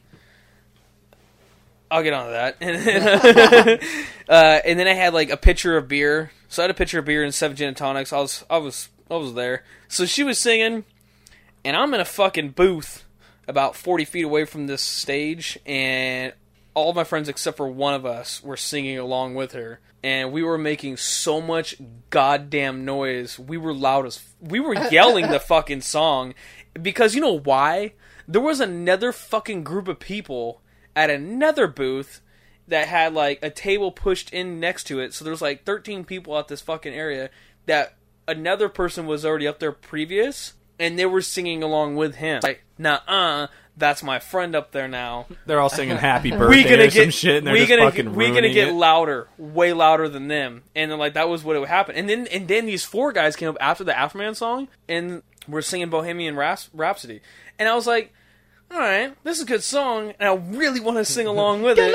[1.91, 2.57] I'll get onto that.
[2.61, 3.81] And then,
[4.29, 6.33] uh, and then I had like a pitcher of beer.
[6.49, 8.13] So I had a pitcher of beer and seven gin and tonics.
[8.13, 9.65] I was, I was, I was there.
[9.89, 10.85] So she was singing,
[11.65, 13.05] and I'm in a fucking booth
[13.47, 16.33] about 40 feet away from this stage, and
[16.79, 19.81] all my friends except for one of us were singing along with her.
[20.03, 21.77] And we were making so much
[22.11, 23.39] goddamn noise.
[23.39, 26.35] We were loud as we were yelling the fucking song
[26.81, 27.95] because you know why?
[28.27, 30.63] There was another fucking group of people
[30.95, 32.21] at another booth
[32.69, 35.15] that had like a table pushed in next to it.
[35.15, 37.31] So there was like 13 people at this fucking area
[37.67, 42.41] that another person was already up there previous and they were singing along with him.
[42.43, 45.27] Like, nah-uh, that's my friend up there now.
[45.47, 47.61] They're all singing "Happy Birthday" We Birthday" gonna or some get shit, and they're we
[47.61, 48.73] just gonna fucking get, we gonna get it.
[48.75, 50.63] louder, way louder than them.
[50.75, 51.95] And then like that was what it would happen.
[51.97, 55.63] And then and then these four guys came up after the Afroman song and were
[55.63, 57.21] singing Bohemian Raps- Rhapsody.
[57.59, 58.13] And I was like,
[58.71, 61.79] all right, this is a good song, and I really want to sing along with
[61.79, 61.95] it.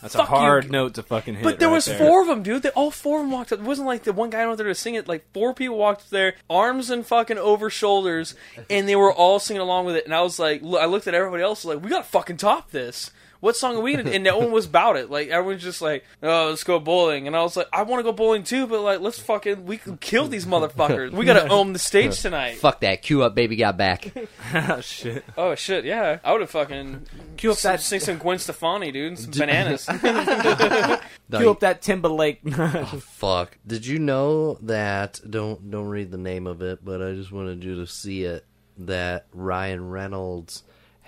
[0.00, 0.36] That's a Fuck you.
[0.36, 1.44] hard note to fucking hit.
[1.44, 1.98] But there right was there.
[1.98, 2.62] four of them, dude.
[2.62, 3.60] They, all four of them walked up.
[3.60, 5.06] It wasn't like the one guy out there to sing it.
[5.06, 8.34] Like four people walked up there, arms and fucking over shoulders,
[8.70, 10.04] and they were all singing along with it.
[10.04, 12.70] And I was like, look, I looked at everybody else, like, we gotta fucking top
[12.70, 13.10] this.
[13.42, 14.08] What song are we gonna?
[14.08, 15.10] And no one was about it.
[15.10, 17.26] Like everyone's just like, oh, let's go bowling.
[17.26, 19.78] And I was like, I want to go bowling too, but like, let's fucking, we
[19.78, 21.10] can kill these motherfuckers.
[21.10, 22.58] We gotta own the stage tonight.
[22.58, 23.02] Fuck that.
[23.02, 24.12] Cue up, baby, got back.
[24.54, 25.24] oh shit.
[25.36, 27.04] Oh shit, yeah, I would have fucking
[27.36, 27.80] Cue up that.
[27.80, 29.88] sing some Gwen Stefani, dude, and some bananas.
[31.28, 32.42] No, Cue up that Timberlake.
[32.58, 33.58] Oh, fuck.
[33.66, 35.20] Did you know that?
[35.28, 38.44] Don't don't read the name of it, but I just wanted you to see it.
[38.78, 40.62] That Ryan Reynolds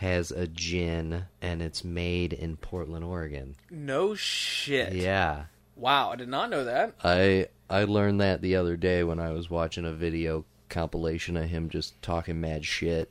[0.04, 3.56] has a gin, and it's made in Portland, Oregon.
[3.70, 4.92] no shit.
[4.92, 5.44] Yeah,
[5.76, 6.94] Wow, I did not know that.
[7.02, 11.48] I I learned that the other day when I was watching a video compilation of
[11.48, 13.10] him just talking mad shit,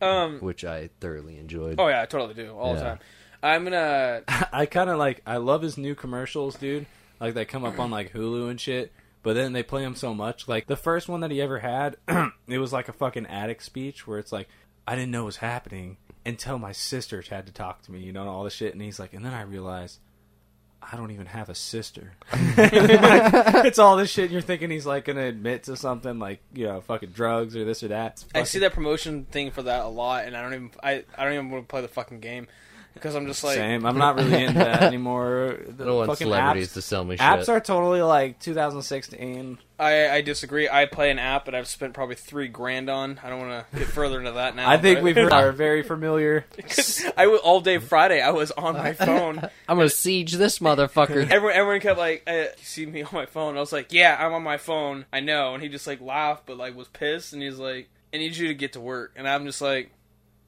[0.00, 0.38] Um.
[0.40, 1.76] which I thoroughly enjoyed.
[1.78, 2.98] Oh yeah, I totally do all the time.
[3.42, 4.22] I'm gonna.
[4.52, 6.86] I kind of like I love his new commercials, dude.
[7.20, 8.92] Like they come up on like Hulu and shit.
[9.22, 10.48] But then they play him so much.
[10.48, 11.96] Like the first one that he ever had,
[12.48, 14.48] it was like a fucking addict speech where it's like,
[14.86, 18.12] I didn't know what was happening until my sister had to talk to me, you
[18.12, 18.72] know, all this shit.
[18.72, 19.98] And he's like, and then I realized
[20.80, 22.12] I don't even have a sister.
[22.56, 24.24] Like, it's all this shit.
[24.24, 27.64] And you're thinking he's like gonna admit to something like you know fucking drugs or
[27.64, 28.24] this or that.
[28.34, 30.70] I see that promotion thing for that a lot, and I don't even.
[30.82, 32.48] I, I don't even want to play the fucking game
[32.94, 33.56] because I'm just like.
[33.56, 33.84] Same.
[33.86, 35.58] I'm not really into that anymore.
[35.66, 37.24] The I don't want celebrities apps, to sell me Shit.
[37.24, 39.58] apps are totally like 2016.
[39.78, 40.68] I, I disagree.
[40.68, 43.18] I play an app that I've spent probably three grand on.
[43.22, 44.70] I don't want to get further into that now.
[44.70, 46.44] I think but- we've heard are very familiar.
[47.16, 48.20] I was, all day Friday.
[48.20, 49.38] I was on my phone.
[49.68, 51.28] I'm gonna siege this motherfucker.
[51.28, 54.16] Everyone, everyone kept like, uh, "You see me on my phone?" I was like, "Yeah,
[54.18, 55.04] I'm on my phone.
[55.12, 58.18] I know." And he just like laughed, but like was pissed, and he's like, "I
[58.18, 59.90] need you to get to work." And I'm just like,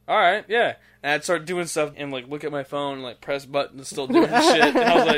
[0.06, 3.02] "All right, yeah." And I'd start doing stuff and like look at my phone, and,
[3.02, 4.74] like press buttons, still doing shit.
[4.74, 5.16] And I was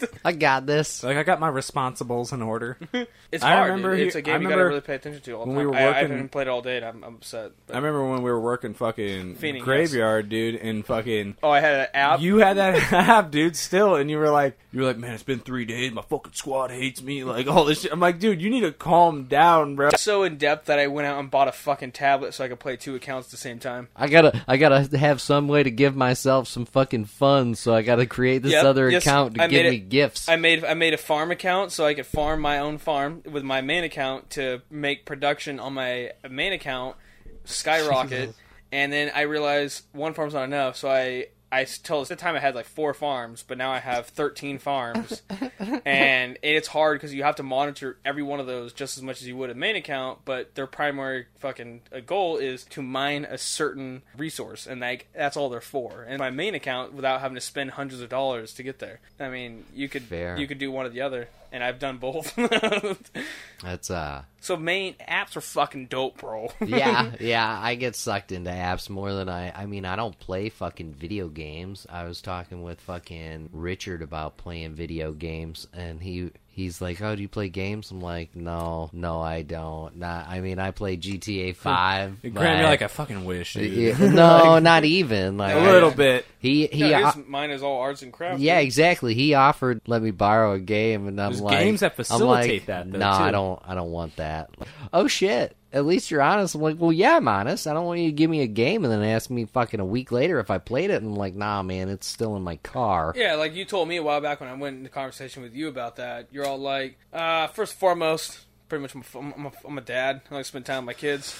[0.00, 1.04] like, I got this.
[1.04, 2.76] Like I got my responsibles in order.
[3.30, 3.70] "It's I hard.
[3.70, 4.06] remember dude.
[4.08, 5.58] It's he- a game I you gotta remember really pay attention to all the when
[5.58, 7.52] time." we were I, I working- haven't played it all day, and I'm, I'm upset.
[7.68, 9.62] But- I remember when we were working fucking Fiending, yes.
[9.64, 11.36] graveyard, dude, and fucking.
[11.40, 12.20] oh, I had an app.
[12.20, 15.22] You had that app, dude, still, and you were like, you were like, man, it's
[15.22, 15.92] been three days.
[15.92, 17.92] My fucking squad hates me, like all this shit.
[17.92, 19.90] I'm like, dude, you need to calm down, bro.
[19.96, 22.58] so in depth that I went out and bought a fucking tablet so I could
[22.58, 23.86] play two accounts at the same time.
[23.94, 24.56] I gotta, I
[24.96, 27.54] have some way to give myself some fucking fun.
[27.54, 30.28] So I gotta create this Yep, other yes, account to I give me it- gifts.
[30.28, 33.42] I made I made a farm account so I could farm my own farm with
[33.44, 36.96] my main account to make production on my main account
[37.44, 38.34] skyrocket.
[38.72, 42.36] and then I realized one farm's not enough, so I I told at the time
[42.36, 45.22] I had like four farms, but now I have thirteen farms,
[45.86, 49.22] and it's hard because you have to monitor every one of those just as much
[49.22, 50.18] as you would a main account.
[50.26, 55.36] But their primary fucking uh, goal is to mine a certain resource, and like that's
[55.36, 56.04] all they're for.
[56.06, 59.30] And my main account, without having to spend hundreds of dollars to get there, I
[59.30, 60.36] mean, you could Fair.
[60.36, 62.36] you could do one or the other, and I've done both.
[63.62, 66.52] That's uh, so main apps are fucking dope, bro.
[66.66, 67.58] yeah, yeah.
[67.60, 69.50] I get sucked into apps more than I.
[69.52, 71.86] I mean, I don't play fucking video games.
[71.88, 77.14] I was talking with fucking Richard about playing video games, and he he's like, "Oh,
[77.14, 79.98] do you play games?" I'm like, "No, no, I don't.
[79.98, 80.26] Not.
[80.26, 82.20] I mean, I play GTA Five.
[82.22, 83.70] Grant, but- you're like, I fucking wish, dude.
[83.72, 85.36] Yeah, no, not even.
[85.36, 86.26] Like a little bit.
[86.40, 86.80] He he.
[86.90, 88.40] No, his- mine is all arts and crafts.
[88.40, 88.66] yeah, dude.
[88.66, 89.14] exactly.
[89.14, 92.50] He offered let me borrow a game, and I'm There's like, games that I'm facilitate
[92.62, 93.60] like, that, though, No, I don't.
[93.64, 94.50] I don't want that.
[94.92, 95.54] Oh shit!
[95.76, 96.54] At least you're honest.
[96.54, 97.66] I'm like, well, yeah, I'm honest.
[97.66, 99.84] I don't want you to give me a game and then ask me fucking a
[99.84, 102.56] week later if I played it, and I'm like, nah, man, it's still in my
[102.56, 103.12] car.
[103.14, 105.68] Yeah, like you told me a while back when I went into conversation with you
[105.68, 106.28] about that.
[106.32, 109.82] You're all like, uh, first and foremost, pretty much I'm a, I'm a, I'm a
[109.82, 110.22] dad.
[110.30, 111.36] I like to spend time with my kids.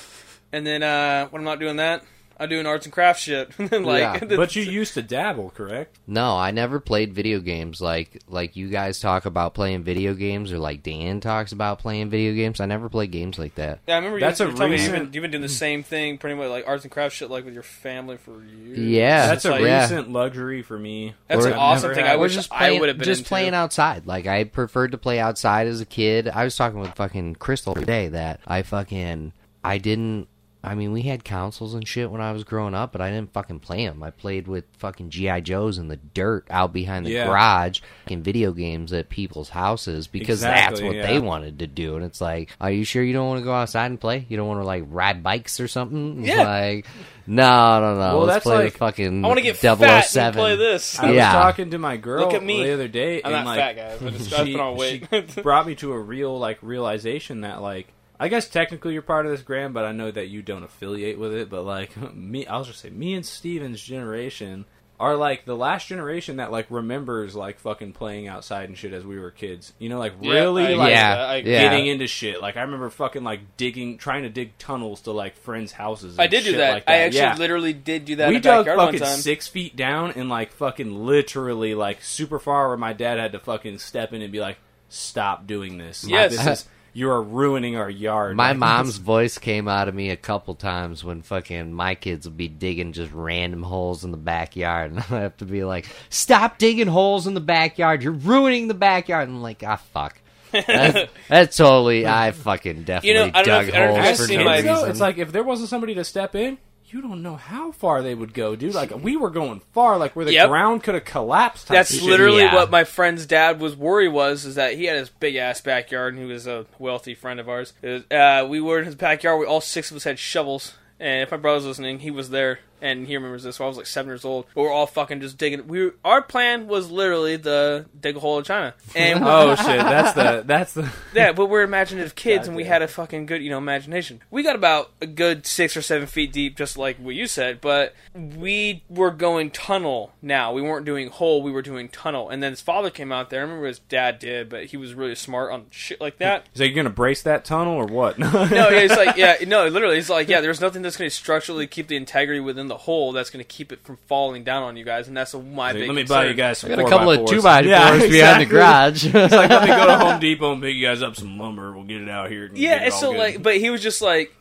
[0.53, 2.05] And then uh, when I'm not doing that,
[2.39, 3.51] I'm doing arts and crafts shit.
[3.59, 5.99] Like, Yeah, But you used to dabble, correct?
[6.07, 10.53] No, I never played video games like like you guys talk about playing video games,
[10.53, 12.61] or like Dan talks about playing video games.
[12.61, 13.81] I never played games like that.
[13.89, 15.43] Yeah, I remember That's you, a you told me you've recent- been, you've been doing
[15.43, 18.43] the same thing, pretty much like arts and crafts shit, like with your family for
[18.45, 18.79] years.
[18.79, 19.83] Yeah, That's a like- yeah.
[19.83, 21.15] recent luxury for me.
[21.29, 22.05] That's Or- an awesome thing.
[22.05, 23.29] had- I Or Or wish just I would have been just into.
[23.29, 24.07] playing outside.
[24.07, 26.29] Like I preferred to play outside as a kid.
[26.29, 29.33] I was talking with fucking Crystal today that I fucking
[29.65, 30.29] I didn't.
[30.67, 33.33] I mean, we had consoles and shit when I was growing up, but I didn't
[33.33, 34.03] fucking play them.
[34.03, 37.27] I played with fucking GI Joes in the dirt out behind the Yeah.
[37.29, 41.07] garage, in video games at people's houses because that's what yeah.
[41.07, 41.95] they wanted to do.
[41.95, 44.27] And it's like, are you sure you don't want to go outside and play?
[44.29, 46.21] You don't want to like ride bikes or something?
[46.25, 46.43] It's Yeah.
[46.43, 46.87] Like,
[47.29, 47.99] no, no, no.
[47.99, 49.25] Well, Let's that's play like- the fucking.
[49.25, 49.79] I want to get 007.
[49.79, 50.99] fat and play oh this.
[50.99, 51.35] I Yeah.
[51.35, 52.65] was talking to my girl Look at me.
[52.65, 54.03] the other day, I'm and not like, fat, guys.
[54.03, 55.07] I just I've she, been on weight.
[55.33, 59.27] she brought me to a real like realization that like I guess technically you're part
[59.27, 61.51] of this Graham, but I know that you don't affiliate with it.
[61.51, 64.65] But like me, I'll just say me and Steven's generation
[64.99, 69.05] are like the last generation that like remembers like fucking playing outside and shit as
[69.05, 69.75] we were kids.
[69.79, 71.61] You know, like Yeah, really I- like Yeah, I- yeah.
[71.61, 72.41] getting into shit.
[72.41, 76.19] Like I remember fucking like digging, trying to dig tunnels to like friends' houses.
[76.19, 76.73] I and did do that.
[76.73, 77.37] Like I actually yeah.
[77.37, 79.19] literally did do that we in dug backyard one fucking time.
[79.19, 83.39] six feet down and like fucking literally like super far where my dad had to
[83.39, 84.57] fucking step in and be like,
[84.89, 86.05] "Stop doing this.
[86.05, 86.31] Like, Yes.
[86.37, 90.11] this is you are ruining our yard." My Like, mom's voice came out of me
[90.11, 94.17] a couple times when fucking my kids would be digging just random holes in the
[94.17, 98.03] backyard, and I have to be like, "Stop digging holes in the backyard!
[98.03, 100.19] You're ruining the backyard!" And I'm like, "Ah, fuck."
[100.53, 102.07] That's, that's totally.
[102.07, 104.39] I fucking definitely You know, I know dug I know if holes you've for seen
[104.39, 104.91] no my- It's, though, reason.
[104.91, 106.57] it's like if there wasn't somebody to step in,
[106.89, 108.75] you don't know how far they would go, dude.
[108.75, 110.49] Like we were going far, like where the Yep.
[110.49, 111.69] ground could have collapsed.
[111.69, 112.55] That's of literally Yeah.
[112.55, 116.15] what my friend's dad was worried was is that he had his big ass backyard
[116.15, 117.73] and he was a wealthy friend of ours.
[117.83, 119.41] Was- uh, we were in his backyard.
[119.41, 120.75] We all six of us had shovels.
[120.99, 123.57] And if my brother's listening, he was there and he remembers this.
[123.57, 124.47] So I was like seven years old.
[124.55, 125.67] But we're all fucking just digging.
[125.67, 128.75] We were, our plan was literally to dig a hole in China.
[128.95, 129.67] And Oh shit!
[129.67, 133.27] That's the that's the yeah, but we're imaginative kids, God and we had a fucking
[133.27, 134.23] good, you know, imagination.
[134.31, 137.61] We got about a good six or seven feet deep, just like what you said.
[137.61, 140.13] But we were going tunnel.
[140.23, 142.29] Now we weren't doing hole; we were doing tunnel.
[142.29, 143.41] And then his father came out there.
[143.41, 146.47] I remember his dad did, but he was really smart on shit like that.
[146.55, 148.19] So you're gonna brace that tunnel or what?
[148.19, 151.15] No, yeah, he's like, yeah, no, literally, he's like, yeah, there's nothing that's going to
[151.15, 154.63] structurally keep the integrity within the hole that's going to keep it from falling down
[154.63, 155.89] on you guys, and that's my big.
[155.89, 156.17] Let me concern.
[156.17, 158.41] buy you guys some I got a couple by of two by fours Yeah, behind
[158.43, 159.05] the garage.
[159.07, 161.73] It's like let me go to Home Depot and pick you guys up some lumber.
[161.73, 162.47] We'll get it out here.
[162.47, 163.19] And Yeah, get it and so good.
[163.19, 164.33] like, but he was just like,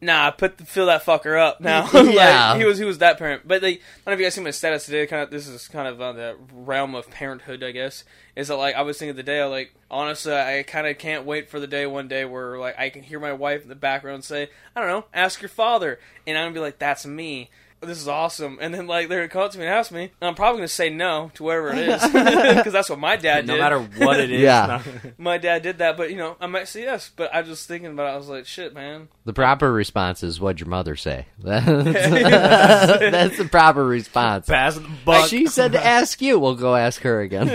[0.00, 1.88] nah, put the, fill that fucker up now.
[2.10, 2.52] Yeah.
[2.52, 3.46] like, he was he was that parent.
[3.46, 5.06] But like, I don't know if you guys see my status today.
[5.06, 8.04] Kind of, this is kind of uh, the realm of parenthood, I guess.
[8.36, 11.24] Is that like I was thinking the day, I like honestly, I kind of can't
[11.24, 13.74] wait for the day one day where like I can hear my wife in the
[13.74, 17.50] background say, I don't know, ask your father, and I'm gonna be like, that's me.
[17.82, 20.02] This is awesome, and then like they're gonna come up to me and ask me,
[20.20, 23.46] and I'm probably gonna say no to whatever it is because that's what my dad
[23.46, 24.82] no did matter what it is, Yeah.
[25.16, 27.10] my dad did that, but you know, I might say yes.
[27.16, 28.14] But I was just thinking about it.
[28.14, 29.08] I was like, shit, man.
[29.24, 31.24] the proper response is what'd your mother say?
[31.38, 34.46] That's, that's the proper response.
[34.46, 35.28] pass the buck.
[35.28, 36.38] She said to ask you.
[36.38, 37.48] We'll go ask her again.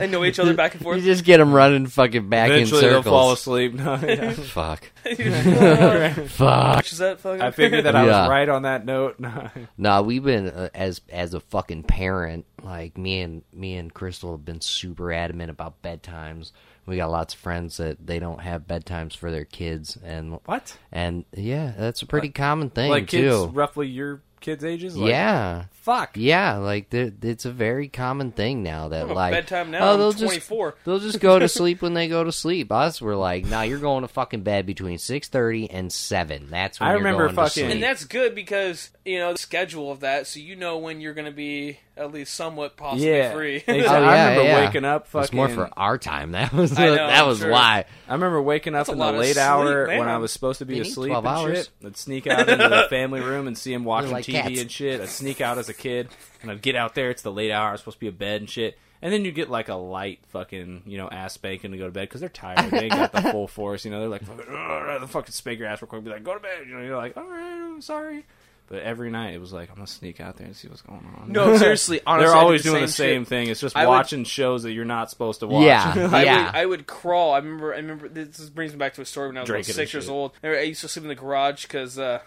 [0.00, 0.98] and know each other back and forth.
[0.98, 3.74] you just get them running fucking back Eventually in they'll fall asleep.
[3.74, 4.32] No, yeah.
[4.32, 4.90] Fuck.
[5.04, 6.14] Fuck.
[6.28, 6.86] Fuck.
[6.92, 7.40] Is that fucking?
[7.42, 8.22] I figured that I Yeah.
[8.22, 9.20] was right on that note.
[9.78, 9.98] No.
[10.00, 12.46] No, we've been uh, as as a fucking parent.
[12.62, 16.52] Like me and me and Crystal have been super adamant about bedtimes.
[16.86, 20.76] We got lots of friends that they don't have bedtimes for their kids, and What?
[20.90, 23.46] and yeah, that's a pretty common thing Like kids too.
[23.48, 24.96] roughly your kids' ages?
[24.96, 26.16] Like, yeah, Fuck.
[26.16, 29.90] yeah, like it's a very common thing now that I'm like bedtime now.
[29.90, 30.70] oh, I'm they'll 24.
[30.72, 32.70] just they'll just go to sleep when they go to sleep.
[32.72, 36.48] Us, we're like, nah, you're going to fucking bed between six thirty and seven.
[36.50, 37.70] That's when I you're remember going to fucking- sleep.
[37.74, 41.14] And that's good because you know the schedule of that, so you know when you're
[41.14, 43.32] going to be at least somewhat possibly Yeah.
[43.32, 43.56] free.
[43.56, 43.82] Exactly.
[43.88, 44.64] Oh, I remember yeah.
[44.66, 46.30] waking up It's more for our time.
[46.38, 47.50] That was I know, that was sure.
[47.50, 47.86] why.
[48.08, 49.98] I remember waking up That's in the late sleep, hour man.
[49.98, 51.56] when I was supposed to be You need asleep 12 and hours.
[51.58, 51.70] shit.
[51.84, 54.60] I'd sneak out into the family room and see him watching like TV cats.
[54.60, 55.00] and shit.
[55.00, 56.08] I'd sneak out as a kid
[56.42, 57.10] and I'd get out there.
[57.10, 57.70] It's the late hour.
[57.70, 58.78] I'm supposed to be a bed and shit.
[59.00, 61.92] And then you get like a light fucking, you know, ass spanking to go to
[61.92, 62.70] bed because they're tired.
[62.72, 64.00] They ain't got the full force, you know.
[64.00, 66.66] They're like, the fucking spank your ass real quick, be like, go to bed.
[66.66, 68.26] You know, you're like, all right, I'm sorry.
[68.66, 70.98] But every night it was like, I'm gonna sneak out there and see what's going
[71.16, 71.32] on.
[71.32, 73.28] no, seriously, honestly, they're I did always doing the same same shit.
[73.28, 73.48] thing.
[73.48, 75.62] It's just I would- watching shows that you're not supposed to watch.
[75.64, 76.10] Yeah.
[76.12, 76.44] I Yeah.
[76.46, 77.32] would I would crawl.
[77.32, 77.72] I remember.
[77.72, 78.08] I remember.
[78.10, 80.12] This brings me back to a story when I was about Drinking six years shit.
[80.12, 80.32] old.
[80.42, 82.18] I used to sleep in the garage because uh,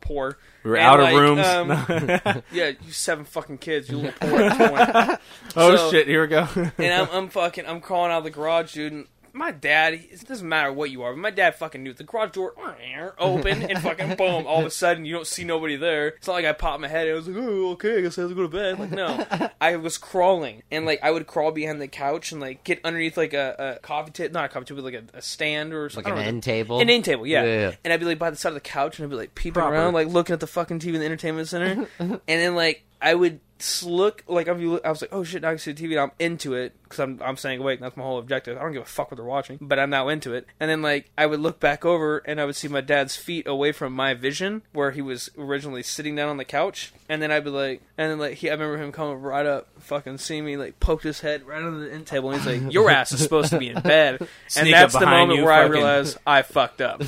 [0.00, 0.38] poor.
[0.64, 1.46] we were And, out like, of rooms.
[1.46, 3.88] um, Yeah, you seven fucking kids.
[3.88, 4.40] You little poor.
[4.42, 5.20] at this point.
[5.56, 6.06] oh so- shit!
[6.08, 6.46] Here we go.
[6.78, 8.92] and I'm, I'm fucking, I'm crawling out of the garage, dude.
[8.92, 9.06] And
[9.38, 12.32] my dad, it doesn't matter what you are, but my dad fucking knew the garage
[12.32, 12.54] door
[13.18, 14.46] open and fucking boom.
[14.46, 16.08] All of a sudden, you don't see nobody there.
[16.08, 17.06] It's not like I popped my head.
[17.06, 18.78] and I was like, oh, okay, I guess I have to go to bed.
[18.78, 19.24] Like, no,
[19.60, 23.16] I was crawling, and like I would crawl behind the couch and like get underneath
[23.16, 25.84] like a, a coffee table, not a coffee table, but like a, a stand or
[25.84, 26.12] Like something.
[26.12, 26.28] an don't know.
[26.28, 26.80] end table.
[26.80, 27.44] An end table, yeah.
[27.44, 27.72] Yeah.
[27.84, 29.54] And I'd be like by the side of the couch, and I'd be like peeping
[29.54, 29.74] Proper.
[29.74, 31.86] around, like looking at the fucking TV in the entertainment center.
[31.98, 33.40] and then like I would
[33.84, 35.92] look, like I'd be, I was like, oh shit, now I can see the TV.
[35.92, 37.80] And I'm into it because I'm I'm staying awake.
[37.80, 38.56] That's my whole objective.
[38.56, 40.46] I don't give a fuck what they're watching, but I'm now into it.
[40.60, 43.46] And then like I would look back over, and I would see my dad's feet
[43.46, 46.92] away from my vision, where he was originally sitting down on the couch.
[47.10, 49.68] And then I'd be like, and then like he, I remember him coming right up,
[49.80, 52.72] fucking see me, like poked his head right under the end table, and he's like,
[52.72, 54.20] your ass is supposed to be in bed.
[54.20, 57.02] and Sneak that's the moment you, where I fucking- realized I fucked up.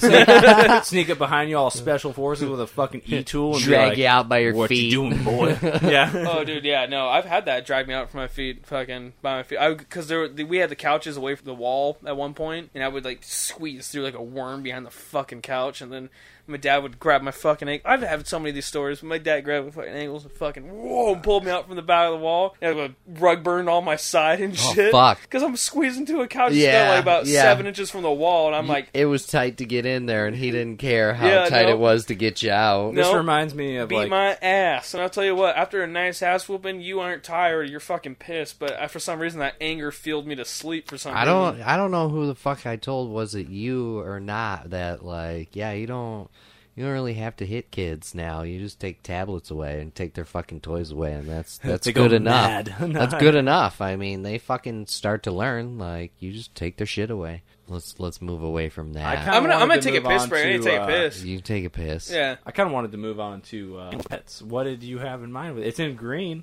[0.85, 3.99] Sneak up behind you, all special forces with a fucking e tool, and drag like,
[3.99, 4.85] you out by your "What feet.
[4.87, 6.11] you doing, boy?" yeah.
[6.29, 9.12] oh, Oh, dude, yeah, no, I've had that drag me out from my feet, fucking
[9.20, 9.59] by my feet.
[9.59, 12.83] I because there we had the couches away from the wall at one point, and
[12.83, 16.09] I would like squeeze through like a worm behind the fucking couch, and then
[16.51, 17.91] my dad would grab my fucking ankle.
[17.91, 19.01] I've had so many of these stories.
[19.01, 21.77] But my dad grabbed my fucking ankles and fucking whoa, and pulled me out from
[21.77, 22.55] the back of the wall.
[22.61, 24.93] And I had a rug burned on my side and Oh, shit.
[24.93, 25.21] fuck.
[25.23, 27.43] Because I'm squeezing to a couch Yeah, that's like about yeah.
[27.43, 30.27] seven inches from the wall, and I'm like, it was tight to get in there,
[30.27, 31.71] and he didn't care how Yeah, tight no.
[31.73, 32.95] it was to get you out.
[32.95, 33.03] No.
[33.05, 34.93] This reminds me of beat like my ass.
[34.95, 37.69] And I'll tell you what, after a nice ass whooping, you aren't tired.
[37.71, 38.59] You're fucking pissed.
[38.59, 41.35] But uh, for some reason, that anger fueled me to sleep for some I reason.
[41.35, 41.61] don't.
[41.63, 43.11] I don't know who the fuck I told.
[43.11, 44.71] Was it you or not?
[44.71, 46.31] That like, yeah, you don't.
[46.75, 48.42] You don't really have to hit kids now.
[48.42, 51.92] You just take tablets away and take their fucking toys away, and that's that's They
[51.92, 52.66] go good enough.
[52.81, 53.81] that's good enough.
[53.81, 55.79] I mean, they fucking start to learn.
[55.79, 57.42] Like you just take their shit away.
[57.71, 59.18] Let's let's move away from that.
[59.18, 60.44] kinda I'm gonna I'm gonna to take a piss on break.
[60.44, 61.23] I need to to, take a uh, piss.
[61.23, 62.10] you take a piss.
[62.10, 62.37] Yeah.
[62.44, 64.42] I kind of wanted to move on to uh, pets.
[64.42, 65.68] What did you have in mind with it?
[65.68, 66.42] It's in green.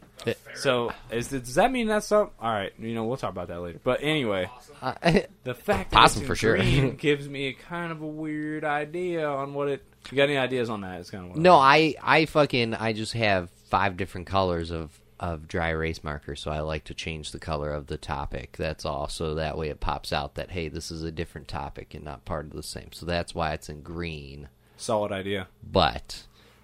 [0.55, 2.34] So is does that mean that's up?
[2.39, 3.80] All right, you know we'll talk about that later.
[3.84, 4.49] But anyway,
[4.82, 6.57] I- the fact that Possum it's in for sure.
[6.57, 9.84] green gives me a kind of a weird idea on what it.
[10.12, 10.99] You got any ideas on that?
[10.99, 15.47] It's kind of No, I I fucking I just have five different colors of of
[15.47, 18.55] dry erase markers, so I like to change the color of the topic.
[18.58, 19.08] That's all.
[19.10, 22.26] So that way it pops out that hey, this is a different topic and not
[22.26, 22.91] part of the same.
[22.91, 24.49] So that's why it's in green.
[24.78, 25.47] solid idea.
[25.64, 26.24] But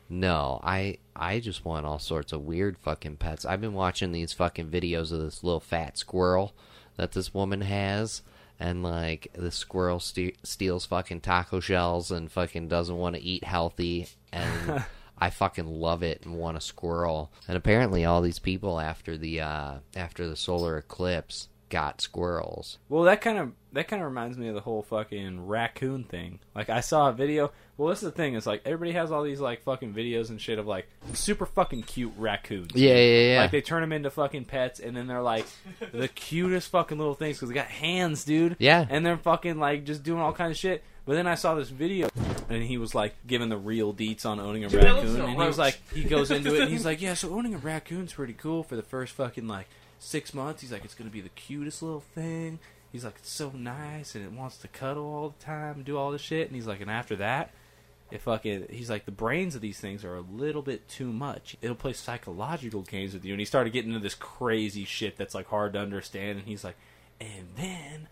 [0.09, 3.45] no, I I just want all sorts of weird fucking pets.
[3.45, 6.53] I've been watching these fucking videos of this little fat squirrel
[6.95, 8.21] that this woman has.
[8.63, 13.43] And like the squirrel ste- steals fucking taco shells and fucking doesn't want to eat
[13.43, 14.85] healthy, and
[15.17, 17.29] I fucking love it and want a squirrel.
[17.45, 22.77] And apparently, all these people after the uh, after the solar eclipse got squirrels.
[22.87, 26.39] Well, that kind of that kind of reminds me of the whole fucking raccoon thing.
[26.55, 27.51] Like I saw a video.
[27.75, 28.35] Well, this is the thing.
[28.35, 31.83] Is like everybody has all these like fucking videos and shit of like super fucking
[31.83, 32.71] cute raccoons.
[32.75, 33.41] Yeah, yeah, yeah.
[33.41, 35.45] Like they turn them into fucking pets, and then they're like
[35.91, 38.55] the cutest fucking little things because they got hands, dude.
[38.59, 38.85] Yeah.
[38.87, 40.83] And they're fucking like just doing all kinds of shit.
[41.05, 42.07] But then I saw this video,
[42.49, 45.25] and he was like giving the real deets on owning a that looks raccoon, so
[45.25, 47.57] and he was like, he goes into it, and he's like, yeah, so owning a
[47.57, 49.67] raccoon's pretty cool for the first fucking like
[49.99, 50.61] six months.
[50.61, 52.59] He's like, it's gonna be the cutest little thing.
[52.93, 55.97] He's like, it's so nice, and it wants to cuddle all the time and do
[55.97, 56.47] all this shit.
[56.47, 57.51] And he's like, and after that,
[58.11, 61.57] it fucking he's like the brains of these things are a little bit too much.
[61.59, 65.33] It'll play psychological games with you, and he started getting into this crazy shit that's
[65.33, 66.37] like hard to understand.
[66.37, 66.75] And he's like,
[67.19, 68.09] and then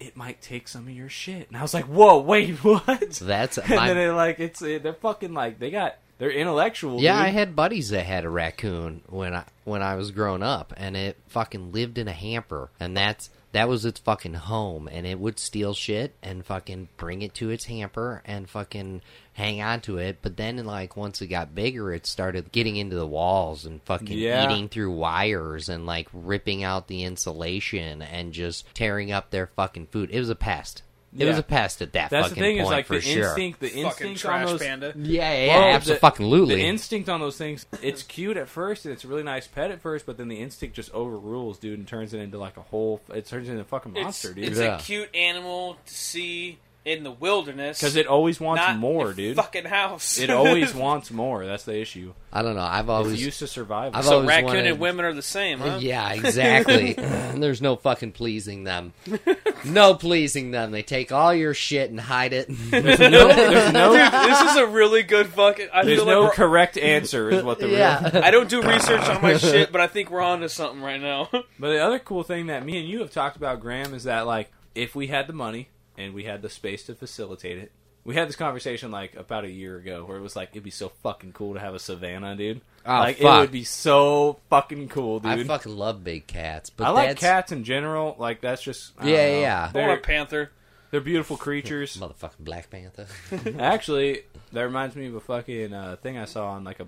[0.00, 1.48] it might take some of your shit.
[1.48, 3.10] And I was like, whoa, wait, what?
[3.10, 7.00] That's and my then it like it's eh, they're fucking like they got they're intellectual.
[7.00, 7.26] Yeah, dude.
[7.26, 10.96] I had buddies that had a raccoon when I when I was growing up, and
[10.96, 15.18] it fucking lived in a hamper, and that's that was its fucking home, and it
[15.18, 19.00] would steal shit and fucking bring it to its hamper and fucking
[19.34, 20.18] hang on to it.
[20.22, 24.18] But then, like once it got bigger, it started getting into the walls and fucking
[24.18, 24.44] Yeah.
[24.44, 29.86] eating through wires and like ripping out the insulation and just tearing up their fucking
[29.86, 30.10] food.
[30.12, 30.82] It was a pest.
[31.16, 33.24] It was a pest at that That's the thing point is like the sure.
[33.28, 34.60] instinct, the Fucking instinct on trash those.
[34.62, 34.92] panda.
[34.96, 35.46] Yeah, yeah, yeah,
[35.76, 36.54] Well, the- absolutely.
[36.56, 39.70] The instinct on those things, it's cute at first, and it's a really nice pet
[39.70, 42.62] at first, but then the instinct just overrules, dude, and turns it into like a
[42.62, 43.00] whole.
[43.14, 44.44] It turns into a fucking It's, monster, dude.
[44.44, 44.76] it's Yeah.
[44.76, 49.12] a cute animal to see in the wilderness Because it always wants not more, your
[49.14, 49.36] dude.
[49.36, 50.18] Fucking house.
[50.18, 51.46] It always wants more.
[51.46, 52.12] That's the issue.
[52.30, 52.60] I don't know.
[52.62, 53.94] I've It's always used to survive.
[53.94, 55.78] I've so always raccoon wanted- and women are the same, huh?
[55.80, 56.96] Yeah, exactly.
[56.98, 58.92] And There's no fucking pleasing them.
[59.64, 60.72] No pleasing them.
[60.72, 62.48] They take all your shit and hide it.
[62.48, 65.68] there's no, there's no, Dude, this is a really good fucking.
[65.72, 67.78] I there's feel no like we're, correct answer, is what the real.
[67.78, 68.20] yeah.
[68.22, 71.00] I don't do research on my shit, but I think we're on to something right
[71.00, 71.28] now.
[71.32, 74.26] But the other cool thing that me and you have talked about, Graham, is that
[74.26, 77.72] like if we had the money and we had the space to facilitate it,
[78.04, 80.70] we had this conversation like about a year ago where it was like it'd be
[80.70, 82.60] so fucking cool to have a savannah, dude.
[82.86, 85.30] Oh, like it would be so fucking cool, dude.
[85.32, 88.14] I fucking love big cats, but I like that's, cats in general.
[88.18, 89.40] Like that's just I don't Yeah, know.
[89.40, 89.58] yeah.
[89.58, 90.50] I want They're, a panther.
[90.90, 91.96] they're beautiful creatures.
[92.00, 93.06] Motherfucking Black Panther.
[93.58, 94.22] Actually,
[94.52, 96.86] that reminds me of a fucking uh, thing I saw on like a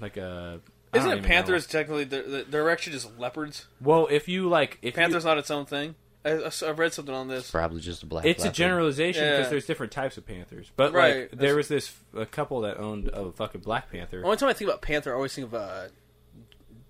[0.00, 0.60] like a.
[0.92, 1.28] I Isn't don't it even know.
[1.36, 2.04] panthers technically?
[2.04, 3.66] They're, they're actually just leopards.
[3.80, 5.94] Well, if you like, if you- Panther's not its own thing.
[6.26, 7.50] I, I read something on this.
[7.50, 8.24] Probably just a black.
[8.24, 9.50] It's a generalization because Yeah.
[9.50, 10.70] there's different types of panthers.
[10.76, 11.30] But Right.
[11.30, 14.22] like, there was this a couple that owned a fucking black panther.
[14.24, 15.88] Only time I think about panther, I always think of uh,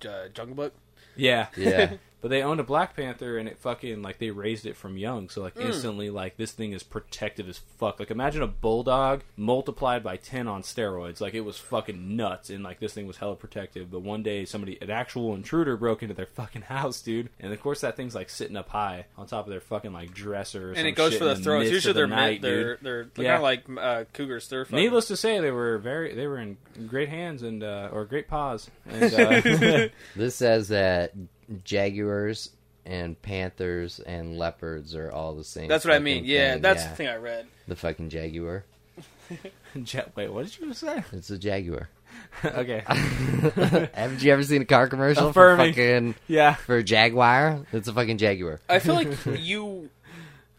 [0.08, 0.74] uh, Jungle Book.
[1.16, 1.94] Yeah, Yeah.
[2.26, 5.28] But they owned a black panther, and it fucking like they raised it from young,
[5.28, 5.62] so like Hmm.
[5.68, 8.00] instantly like this thing is protective as fuck.
[8.00, 11.20] Like imagine a bulldog multiplied by ten on steroids.
[11.20, 13.92] Like it was fucking nuts, and like this thing was hella protective.
[13.92, 17.60] But one day somebody, an actual intruder, broke into their fucking house, dude, and of
[17.60, 20.68] course that thing's like sitting up high on top of their fucking like dresser, or
[20.70, 21.70] and some it goes shit for the in throats.
[21.70, 22.78] Usually they're the night, they're dude.
[22.84, 23.38] they're, they're Yeah.
[23.38, 24.48] kind of like uh, cougars.
[24.48, 26.56] They're fucking, Needless to say, they were very they were in
[26.88, 28.68] great hands and uh, or great paws.
[28.88, 31.12] And, uh, This says that
[31.64, 32.50] jaguars
[32.84, 35.68] and panthers and leopards are all the same.
[35.68, 36.24] That's what I mean.
[36.24, 36.90] Yeah, thing, that's yeah.
[36.90, 37.46] the thing I read.
[37.68, 38.64] The fucking jaguar.
[39.82, 41.04] Jet, wait, what did you say?
[41.12, 41.88] It's a jaguar.
[42.44, 45.72] okay, Haven't you ever seen a car commercial Affirming.
[45.74, 46.54] for fucking yeah.
[46.54, 47.66] for a jaguar?
[47.72, 48.60] It's a fucking jaguar.
[48.68, 49.90] I feel like you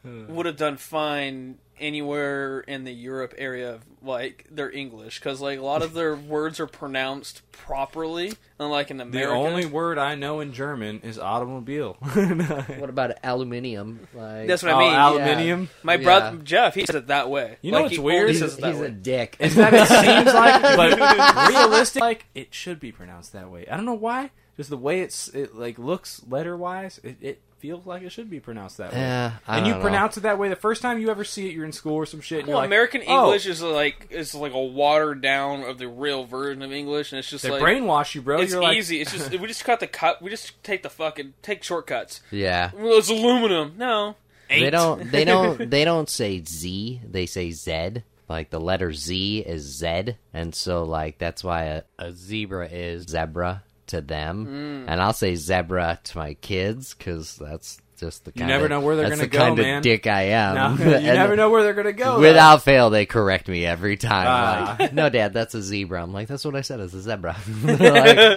[0.03, 5.59] would have done fine anywhere in the Europe area of like their English because like
[5.59, 9.33] a lot of their words are pronounced properly, unlike in The America.
[9.33, 11.97] only word I know in German is automobile.
[12.77, 14.07] What about aluminium?
[14.13, 14.93] Like, That's what Oh, I mean.
[14.93, 15.69] aluminium.
[15.83, 16.03] My Yeah.
[16.03, 17.57] brother Jeff, he says it that way.
[17.61, 18.29] You know Like, what's he weird?
[18.29, 19.35] he's, says it that he's a dick.
[19.39, 23.65] Is that it seems like, but realistic, like it should be pronounced that way.
[23.69, 24.31] I don't know why.
[24.57, 28.29] Just the way it's it like looks letter wise, it, it feels like it should
[28.29, 28.99] be pronounced that way.
[28.99, 29.81] Yeah, I and don't you know.
[29.81, 31.53] pronounce it that way the first time you ever see it.
[31.53, 32.39] You're in school or some shit.
[32.39, 35.77] And Well, you're like, American oh, English is like is like a watered down of
[35.77, 38.41] the real version of English, and it's just They like brainwash you, bro.
[38.41, 39.01] it's you're like, easy.
[39.01, 40.21] It's just we just cut the cut.
[40.21, 42.21] We just take the fucking take shortcuts.
[42.31, 42.71] Yeah.
[42.75, 43.73] Well, it's aluminum.
[43.77, 44.15] No,
[44.49, 45.11] They don't.
[45.11, 45.69] They don't.
[45.69, 47.01] They don't say Z.
[47.07, 48.03] They say Z.
[48.29, 53.03] Like the letter Z is Z, and so like that's why a, a zebra is
[53.05, 54.45] zebra to them,
[54.87, 54.91] Mm.
[54.91, 58.41] and I'll say zebra to my kids because that's just the kind.
[58.41, 59.77] You never know where they're gonna the go, kind man.
[59.77, 60.77] of dick I am.
[60.77, 62.15] No, you never know where they're gonna go.
[62.17, 62.19] though.
[62.21, 64.27] Without fail, they correct me every time.
[64.29, 64.75] Ah.
[64.79, 66.03] Like, no, Dad, that's a zebra.
[66.03, 66.79] I'm like, that's what I said.
[66.79, 67.35] It's a zebra.
[67.63, 67.79] like,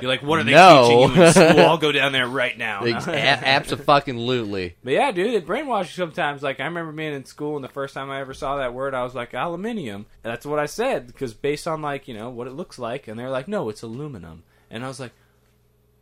[0.01, 0.89] You're like, what are they No.
[1.09, 1.61] teaching you in school?
[1.61, 2.81] I'll go down there right now.
[3.55, 4.77] absolutely.
[4.83, 6.43] But yeah, dude, it brainwashes sometimes.
[6.43, 8.95] Like I remember being in school, and the first time I ever saw that word,
[8.95, 10.07] I was like, aluminium.
[10.25, 13.09] And that's what I said because based on like you know what it looks like,
[13.09, 15.13] and they're like, no, it's aluminum, and I was like,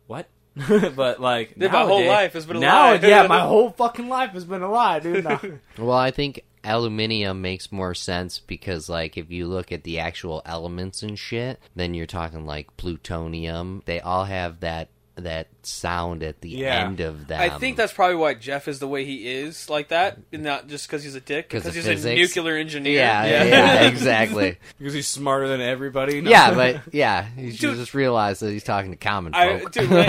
[0.09, 0.27] what?
[0.95, 2.95] but like, Dude, my whole nowadays- life has been a now, lie.
[2.95, 5.23] yeah, my whole fucking life has been a lie, dude.
[5.23, 5.39] No.
[5.77, 10.41] Well, I think aluminium makes more sense because, like, if you look at the actual
[10.45, 13.83] elements and shit, then you're talking like plutonium.
[13.85, 14.89] They all have that
[15.21, 16.85] that sound at the Yeah.
[16.85, 17.39] end of that.
[17.41, 20.67] I think that's probably why Jeff is the way he is like that, and not
[20.67, 22.93] just because he's a dick, Because of he's a nuclear engineer.
[22.99, 24.57] yeah, yeah, yeah, exactly.
[24.77, 26.21] because he's smarter than everybody.
[26.21, 26.29] No.
[26.29, 27.77] yeah, but yeah, you should Dude.
[27.77, 29.71] just realize that he's talking to common I, folk.
[29.71, 30.07] dude, when,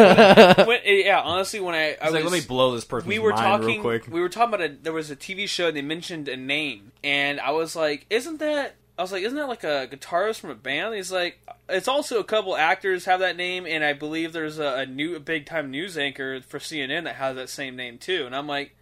[0.67, 3.19] when, eh, yeah, honestly, when I, I He's like, let me blow this person's we
[3.19, 4.07] were mind talking, real quick.
[4.09, 6.93] we were talking about a, there was a TV show and they mentioned a name,
[7.05, 8.77] and I was like, isn't that?
[9.01, 10.95] I was like, isn't that like a guitarist from a band?
[10.95, 11.39] He's like,
[11.71, 15.17] it's also a couple actors have that name, and I believe there's a, a new,
[15.17, 18.27] a big time news anchor for CNN that has that same name too.
[18.27, 18.77] And I'm like,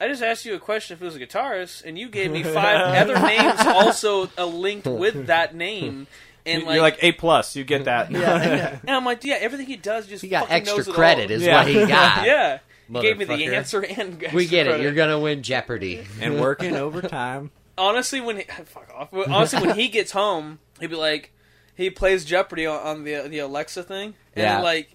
[0.00, 2.42] I just asked you a question if it was a guitarist, and you gave me
[2.42, 6.08] five other names also linked with that name.
[6.44, 7.54] And You're like A plus.
[7.54, 8.10] You get that.
[8.10, 11.30] yeah, and I'm like, yeah, everything he does just he got fucking extra knows credit,
[11.30, 11.58] is Yeah.
[11.58, 12.26] what he got.
[12.26, 12.58] yeah.
[12.92, 14.70] He gave me the answer and We get it.
[14.70, 14.82] credit.
[14.82, 16.04] You're gonna win Jeopardy.
[16.20, 17.52] and working overtime.
[17.78, 19.08] Honestly when he, fuck off.
[19.12, 21.32] Honestly, when he gets home, he'd be like,
[21.74, 24.60] he plays Jeopardy on, on the the Alexa thing, and Yeah.
[24.60, 24.94] like,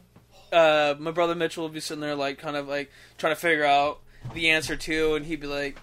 [0.51, 3.65] uh, my brother Mitchell would be sitting there like kind of like trying to figure
[3.65, 3.99] out
[4.33, 5.77] the answer to, and he'd be like.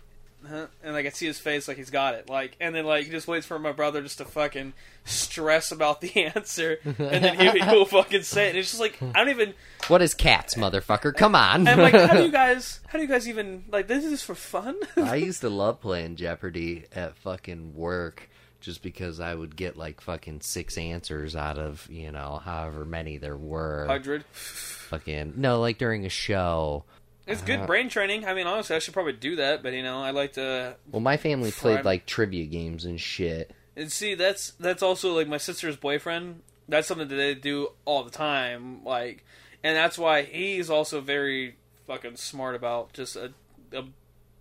[0.49, 0.67] Huh?
[0.83, 3.11] And like I see his face, like he's got it, like, and then like he
[3.11, 4.73] just waits for my brother just to fucking
[5.05, 8.51] stress about the answer, and then he, he'll fucking say it.
[8.51, 9.55] And it's just like I don't even.
[9.89, 11.15] What is cats, motherfucker?
[11.15, 11.69] Come on.
[11.69, 12.81] I'm like, how do you guys?
[12.87, 13.87] How do you guys even like?
[13.87, 14.77] This is for fun.
[14.97, 18.29] I used to love playing Jeopardy at fucking work
[18.65, 23.19] just because I would get like fucking six answers out of, you know, however many
[23.19, 23.85] there were.
[23.87, 24.25] Hundred.
[24.33, 26.85] Fucking no, like during a show.
[27.27, 28.27] It's good Uh, brain training.
[28.27, 30.77] I mean, honestly, I should probably do that, but you know, I like to.
[30.91, 33.53] Well, my family played like trivia games and shit.
[33.77, 36.43] And see, that's that's also like my sister's boyfriend.
[36.69, 38.85] That's something that they do all the time.
[38.85, 39.25] Like,
[39.63, 41.57] and that's why he's also very
[41.87, 43.33] fucking smart about just a,
[43.73, 43.85] a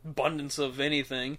[0.05, 1.37] abundance of anything.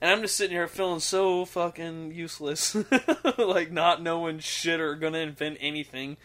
[0.00, 2.76] And I'm just sitting here feeling so fucking useless,
[3.38, 6.16] like not knowing shit or gonna invent anything.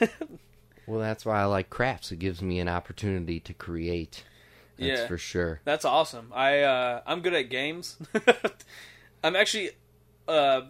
[0.86, 2.12] Well, that's why I like crafts.
[2.12, 4.24] It gives me an opportunity to create.
[4.78, 5.06] That's Yeah.
[5.06, 5.60] for sure.
[5.64, 6.32] That's awesome.
[6.34, 7.96] I uh, I'm good at games.
[9.24, 9.70] I'm actually,
[10.28, 10.62] uh,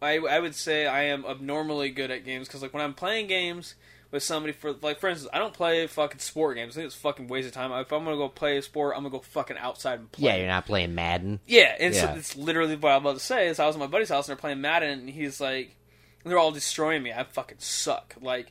[0.00, 3.28] I I would say I am abnormally good at games because like when I'm playing
[3.28, 3.74] games
[4.10, 6.74] with somebody for like for instance, I don't play fucking sport games.
[6.74, 7.72] I think it's fucking waste of time.
[7.72, 10.26] If I'm gonna go play a sport, I'm gonna go fucking outside and play.
[10.26, 11.40] Yeah, you're not playing Madden.
[11.46, 12.12] Yeah, and Yeah.
[12.12, 13.48] so it's literally what I'm about to say.
[13.48, 15.76] Is I was at my buddy's house and they're playing Madden, and he's like,
[16.24, 17.12] they're all destroying me.
[17.12, 18.14] I fucking suck.
[18.20, 18.50] Like,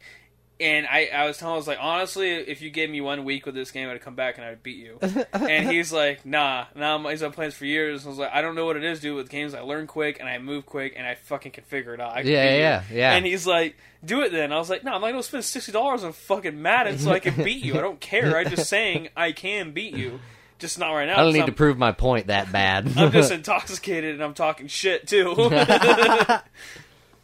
[0.61, 3.25] and I, I was telling, him, I was like, honestly, if you gave me one
[3.25, 4.99] week with this game, I'd come back and I'd beat you.
[5.33, 6.95] and he's like, nah, nah.
[6.95, 8.05] I'm, he's been playing this for years.
[8.05, 9.15] I was like, I don't know what it is, dude.
[9.17, 11.99] With games, I learn quick and I move quick and I fucking can figure it
[11.99, 12.11] out.
[12.15, 13.13] I Yeah, beat you." yeah, yeah.
[13.15, 14.51] And he's like, do it then.
[14.53, 17.19] I was like, no, I'm not gonna spend sixty dollars on fucking Madden so I
[17.19, 17.77] can beat you.
[17.77, 18.37] I don't care.
[18.37, 20.19] I'm just saying I can beat you.
[20.59, 21.19] Just not right now.
[21.19, 22.91] I don't need I'm- to prove my point that bad.
[22.97, 25.33] I'm just intoxicated and I'm talking shit too.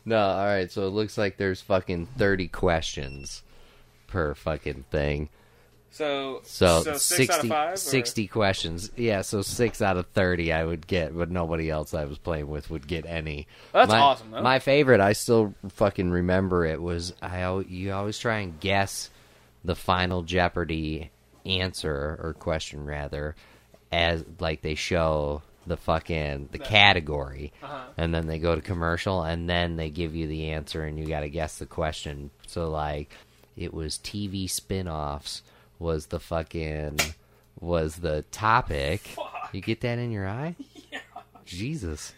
[0.07, 0.71] No, all right.
[0.71, 3.43] So it looks like there's fucking thirty questions
[4.07, 5.29] per fucking thing.
[5.91, 7.79] so, So, six 60, out of five.
[7.79, 8.91] 60 questions.
[8.95, 12.47] Yeah, so six out of thirty I would get, but nobody else I was playing
[12.47, 13.47] with would get any.
[13.73, 14.41] That's my, awesome, though.
[14.41, 17.39] My favorite, I still fucking remember it was I.
[17.41, 19.09] al- You always try and guess
[19.65, 21.11] the final Jeopardy
[21.45, 23.35] answer or question rather,
[23.91, 27.83] as like they show the fucking the category, Uh-huh.
[27.97, 31.05] and then they go to commercial, and then they give you the answer, and you
[31.07, 32.29] got to guess the question.
[32.47, 33.11] So like,
[33.55, 35.41] it was TV spin-offs
[35.79, 36.99] was the fucking
[37.59, 39.01] was the topic.
[39.01, 39.49] Fuck.
[39.51, 40.55] You get that in your eye?
[40.91, 40.99] Yeah.
[41.45, 42.13] Jesus.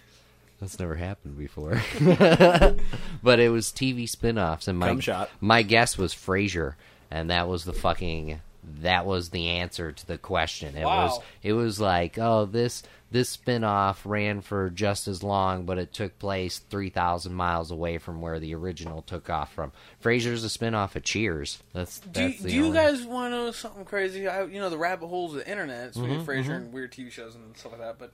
[0.59, 1.81] That's never happened before.
[3.23, 5.29] but it was TV spin-offs and my shot.
[5.39, 6.73] my guess was Frasier
[7.11, 8.41] and that was the fucking
[8.81, 10.75] that was the answer to the question.
[10.77, 15.79] It was it was like, "Oh, this this spin-off ran for just as long, but
[15.79, 19.71] it took place 3,000 miles away from where the original took off from."
[20.03, 21.61] Frasier's a spin-off of Cheers.
[21.73, 24.27] That's Do, you- that's the do you guys want to know something crazy?
[24.27, 27.11] I, you know the rabbit holes of the internet, speaking Mm-hmm, Frasier and weird TV
[27.11, 27.97] shows and stuff like that.
[27.99, 28.13] But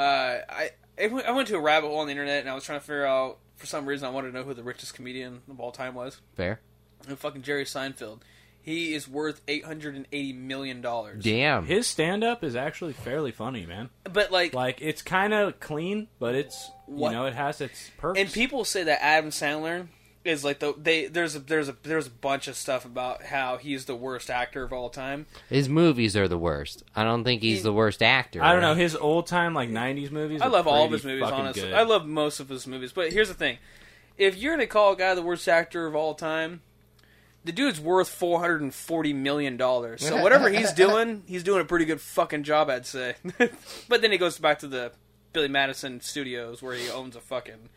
[0.00, 2.64] uh, I I I went to a rabbit hole on the internet and I was
[2.64, 5.42] trying to figure out for some reason I wanted to know who the richest comedian
[5.48, 6.20] of all time was.
[6.34, 6.60] fair?
[7.06, 8.20] And fucking Jerry Seinfeld.
[8.64, 11.22] He is worth eight hundred and eighty million dollars.
[11.22, 11.66] Damn.
[11.66, 13.90] His stand up is actually fairly funny, man.
[14.10, 17.10] But like, Like it's kind of clean, but it's What?
[17.10, 18.18] you know it has its perks.
[18.18, 19.88] and people say that Adam Sandler
[20.24, 23.58] is like the they there's a there's a there's a bunch of stuff about how
[23.58, 25.26] he's the worst actor of all time.
[25.50, 26.82] His movies are the worst.
[26.96, 28.42] I don't think he's He- the worst actor.
[28.42, 30.40] I don't know his old time like '90s movies.
[30.40, 31.62] I are love all of pretty his movies, fucking honestly.
[31.64, 31.74] good.
[31.74, 32.92] I love most of his movies.
[32.92, 33.58] But here's the thing:
[34.16, 36.62] if you're gonna call a guy the worst actor of all time,
[37.44, 40.06] the dude's worth four hundred and forty million dollars.
[40.06, 43.14] So whatever he's doing, he's doing a pretty good fucking job, I'd say.
[43.88, 44.92] but then he goes back to the
[45.32, 47.68] Billy Madison Studios where he owns a fucking,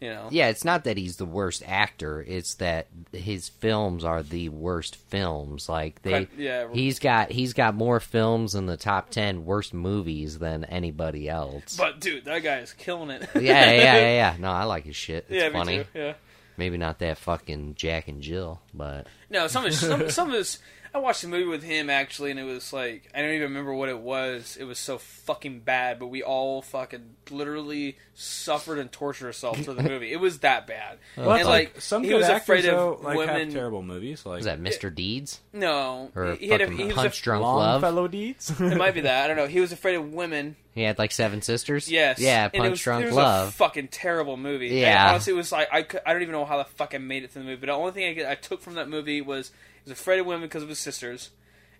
[0.00, 0.28] you know.
[0.30, 2.24] Yeah, it's not that he's the worst actor.
[2.26, 5.68] It's that his films are the worst films.
[5.68, 6.68] Like they, yeah.
[6.72, 11.76] he's got he's got more films in the top ten worst movies than anybody else.
[11.76, 13.28] But dude, that guy is killing it.
[13.34, 14.36] yeah, yeah, yeah, yeah.
[14.38, 15.26] No, I like his shit.
[15.28, 15.78] It's yeah, funny.
[15.78, 15.98] me too.
[15.98, 16.12] Yeah.
[16.56, 20.58] Maybe not that fucking Jack and Jill, but No, some of some, some of his.
[20.94, 23.72] I watched a movie with him actually, and it was like I don't even remember
[23.72, 24.58] what it was.
[24.60, 29.72] It was so fucking bad, but we all fucking literally suffered and tortured ourselves for
[29.72, 30.12] the movie.
[30.12, 30.98] It was that bad.
[31.16, 33.44] Well, and it's like, some he good was actors afraid though, of like women.
[33.46, 34.26] have terrible movies.
[34.26, 34.94] Like was that Mr.
[34.94, 37.80] Deeds No, or he, had a, he was Punch a, Drunk Long Love?
[37.80, 38.52] Fellow Deeds.
[38.60, 39.46] It might be that I don't know.
[39.46, 40.56] He was afraid of women.
[40.74, 41.90] He had like seven sisters.
[41.90, 42.18] Yes.
[42.18, 43.48] Yeah, And it Punch was, Drunk it was Love.
[43.48, 44.68] A fucking terrible movie.
[44.68, 45.10] And Yeah.
[45.10, 47.24] honestly, it was like I, could, I don't even know how the fuck I made
[47.24, 47.60] it through the movie.
[47.60, 49.52] But the only thing I, get- I took from that movie was
[49.84, 51.30] he was afraid of women because of his sisters,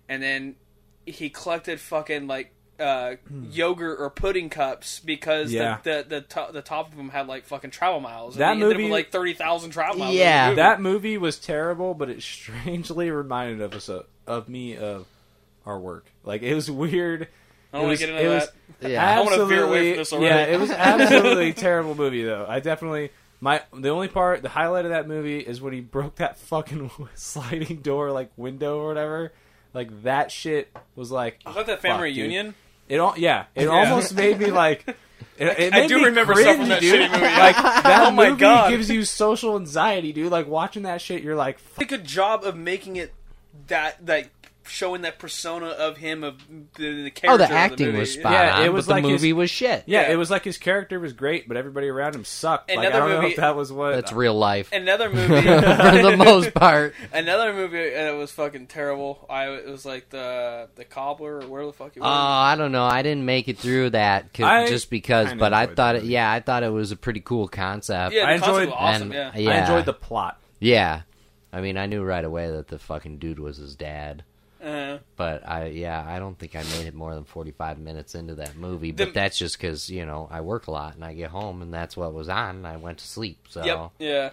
[0.09, 0.55] and then
[1.05, 3.15] he collected fucking like uh,
[3.51, 5.55] yogurt or pudding cups because Hmm.
[5.57, 5.77] Yeah.
[5.83, 8.35] the the the, to- the top of them had like fucking travel miles.
[8.35, 10.15] And That he ended up movie- with like thirty thousand travel miles.
[10.15, 10.47] Yeah.
[10.49, 10.55] movie.
[10.55, 15.05] that movie was terrible, but it strangely reminded of us of, of me of
[15.65, 16.05] our work.
[16.23, 17.27] Like it was weird.
[17.73, 18.49] I it don't want was, to get into it was
[18.81, 18.91] that.
[18.91, 19.05] Yeah.
[19.07, 20.25] I wanna absolutely, veer away from this already.
[20.35, 22.45] Yeah, it was absolutely a terrible movie though.
[22.47, 23.11] I definitely
[23.43, 26.89] my the only part the highlight of that movie is when he broke that fucking
[27.15, 29.33] sliding door like window or whatever.
[29.73, 32.19] Like that shit was like Was that fuck, family dude.
[32.23, 32.55] reunion?
[32.87, 33.45] It all yeah.
[33.55, 33.69] It Yeah.
[33.69, 34.85] almost made me like.
[35.35, 36.93] It, it I do remember stuff from that dude.
[36.93, 37.23] shitty movie.
[37.23, 38.69] Like that Oh my movie God.
[38.69, 40.31] gives you social anxiety, dude.
[40.31, 43.11] Like watching that shit, you're like, did a good job of making it
[43.65, 44.29] that like
[44.65, 46.37] showing that persona of him of
[46.77, 47.29] the, the character.
[47.31, 47.99] Oh, the of acting movie.
[47.99, 49.83] was spot Yeah, on, it was but the like his- movie was shit.
[49.87, 50.11] yeah, Yeah.
[50.11, 52.69] it was like his character was great, but everybody around him sucked.
[52.69, 53.91] like, I Another don't know movie- if that was what.
[53.95, 56.93] That's real life Another movie, for the most part.
[57.13, 59.25] another movie that was fucking terrible.
[59.29, 62.11] I it was like the the cobbler or where the fuck it Oh, was.
[62.11, 62.85] I don't know.
[62.85, 66.03] I didn't make it through that I just because, kinda but I thought it.
[66.03, 68.13] Yeah, I thought it was a pretty cool concept.
[68.15, 69.01] yeah, the I concept enjoyed- was awesome.
[69.11, 69.31] and- yeah.
[69.35, 69.49] yeah.
[69.51, 70.39] I enjoyed the plot.
[70.59, 71.01] Yeah.
[71.51, 74.23] I mean, I knew right away that the fucking dude was his dad.
[74.63, 78.35] Uh, But I, yeah, I don't think I made it more than forty-five minutes into
[78.35, 78.91] that movie.
[78.91, 81.61] The- But that's just because you know I work a lot and I get home
[81.61, 82.57] and that's what was on.
[82.57, 83.45] and I went to sleep.
[83.49, 83.91] So Yep.
[83.99, 84.29] Yeah.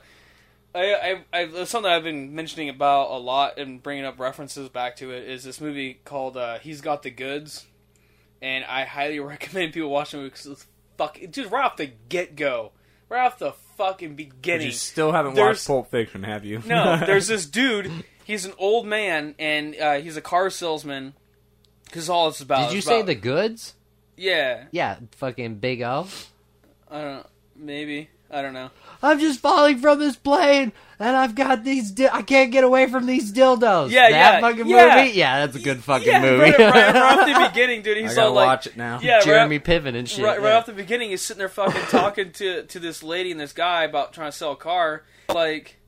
[0.73, 4.69] I, I, I, it's something I've been mentioning about a lot and bringing up references
[4.69, 7.67] back to it is this movie called uh, He's Got the Goods,
[8.41, 10.67] and I highly recommend people watch it because it's
[10.97, 12.71] fuck, just right off the get go,
[13.09, 14.67] right off the fucking But beginning.
[14.69, 16.63] you still haven't There's- watched Pulp Fiction, have you?
[16.65, 17.91] No, there's this dude.
[18.31, 21.15] He's an old man, and uh, he's a car salesman.
[21.87, 22.67] Because all it's about.
[22.69, 23.75] Did you It's say about- the goods?
[24.17, 26.07] Yeah, Yeah, fucking Big O.
[26.91, 27.27] I don't know.
[27.57, 28.71] Maybe I don't know.
[29.03, 31.91] I'm just falling from this plane, and I've got these.
[31.91, 33.91] Di- I can't get away from these dildos.
[33.91, 34.97] Yeah, that yeah, fucking yeah.
[35.05, 35.19] movie.
[35.19, 36.43] Yeah, that's a good fucking yeah, movie.
[36.51, 37.99] Right, right, right off the beginning, dude.
[37.99, 39.01] I gotta all like, watch it now.
[39.03, 40.25] yeah, Jeremy right, Piven and shit.
[40.25, 40.59] right, right yeah.
[40.59, 43.83] off the beginning, he's sitting there fucking talking to to this lady and this guy
[43.85, 45.03] about trying to sell a car.
[45.29, 45.80] Like,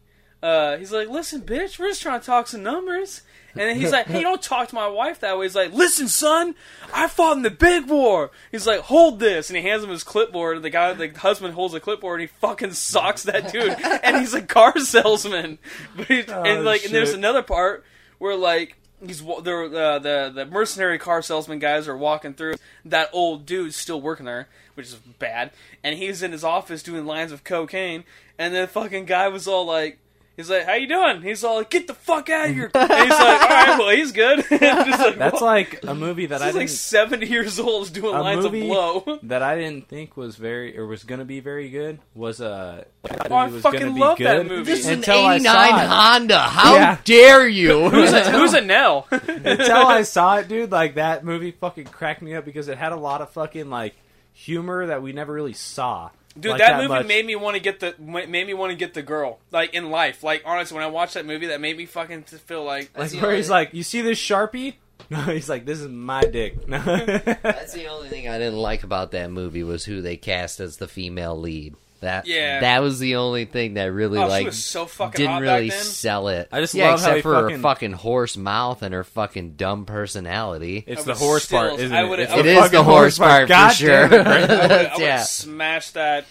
[0.42, 3.22] uh, he's like, "Listen, bitch, we're just trying to talk some numbers."
[3.54, 6.08] And then he's like, "Hey, don't talk to my wife that way." He's like, "Listen,
[6.08, 6.54] son,
[6.92, 10.02] I fought in the big war." He's like, "Hold this," and he hands him his
[10.04, 10.56] clipboard.
[10.56, 13.76] And the guy, the husband, holds the clipboard and he fucking socks that dude.
[14.02, 15.58] and he's a car salesman.
[15.96, 17.84] But he's, Oh, and like, and there's another part
[18.18, 22.54] where like he's the uh, the the mercenary car salesman guys are walking through.
[22.86, 25.50] That old dude's still working there, which is bad.
[25.84, 28.04] And he's in his office doing lines of cocaine.
[28.38, 29.98] And the fucking guy was all like,
[30.42, 32.90] he's like, "How you doing?" He's all like, "Get the fuck out of here!" And
[32.92, 35.42] he's like, "All right, well, he's good." Like, That's what?
[35.42, 38.44] like a movie that I He's didn't like seventy years old, is doing a lines
[38.44, 38.66] movie of
[39.04, 39.18] blow.
[39.24, 42.84] that I didn't think was very or was gonna be very good was uh,
[43.30, 44.64] Oh, I was fucking gonna be love that movie.
[44.64, 45.86] This is an until I 89.
[45.88, 46.38] Honda.
[46.38, 46.98] How Yeah.
[47.04, 47.88] dare you?
[47.90, 49.06] Who's a, who's a Nell?
[49.10, 50.70] until I saw it, dude.
[50.70, 53.94] Like that movie fucking cracked me up because it had a lot of fucking like
[54.32, 56.10] humor that we never really saw.
[56.38, 57.06] Dude, like that, movie much.
[57.06, 59.90] made me want to get the made me want to get the girl like in
[59.90, 60.22] life.
[60.22, 63.18] Like honestly, when I watched that movie, that made me fucking feel like like the
[63.18, 64.74] where he's like, "You see this sharpie?"
[65.10, 66.78] No, he's like, "This is my dick." No.
[66.84, 70.76] That's the only thing I didn't like about that movie was who they cast as
[70.76, 71.74] the female lead.
[72.02, 72.60] That Yeah.
[72.60, 75.42] that was the only thing that really oh, like she was so fucking didn't hot
[75.42, 75.84] really back then.
[75.86, 76.48] sell it.
[76.52, 79.04] I just yeah, love how except he for her fucking- fucking horse mouth and her
[79.04, 80.84] fucking dumb personality.
[80.86, 82.18] it's the horse still- part, isn't I it?
[82.20, 84.08] It's I the is the horse part God for sure.
[84.08, 84.50] damn it, Brandon.
[84.58, 85.22] I would have yeah.
[85.22, 86.24] smashed that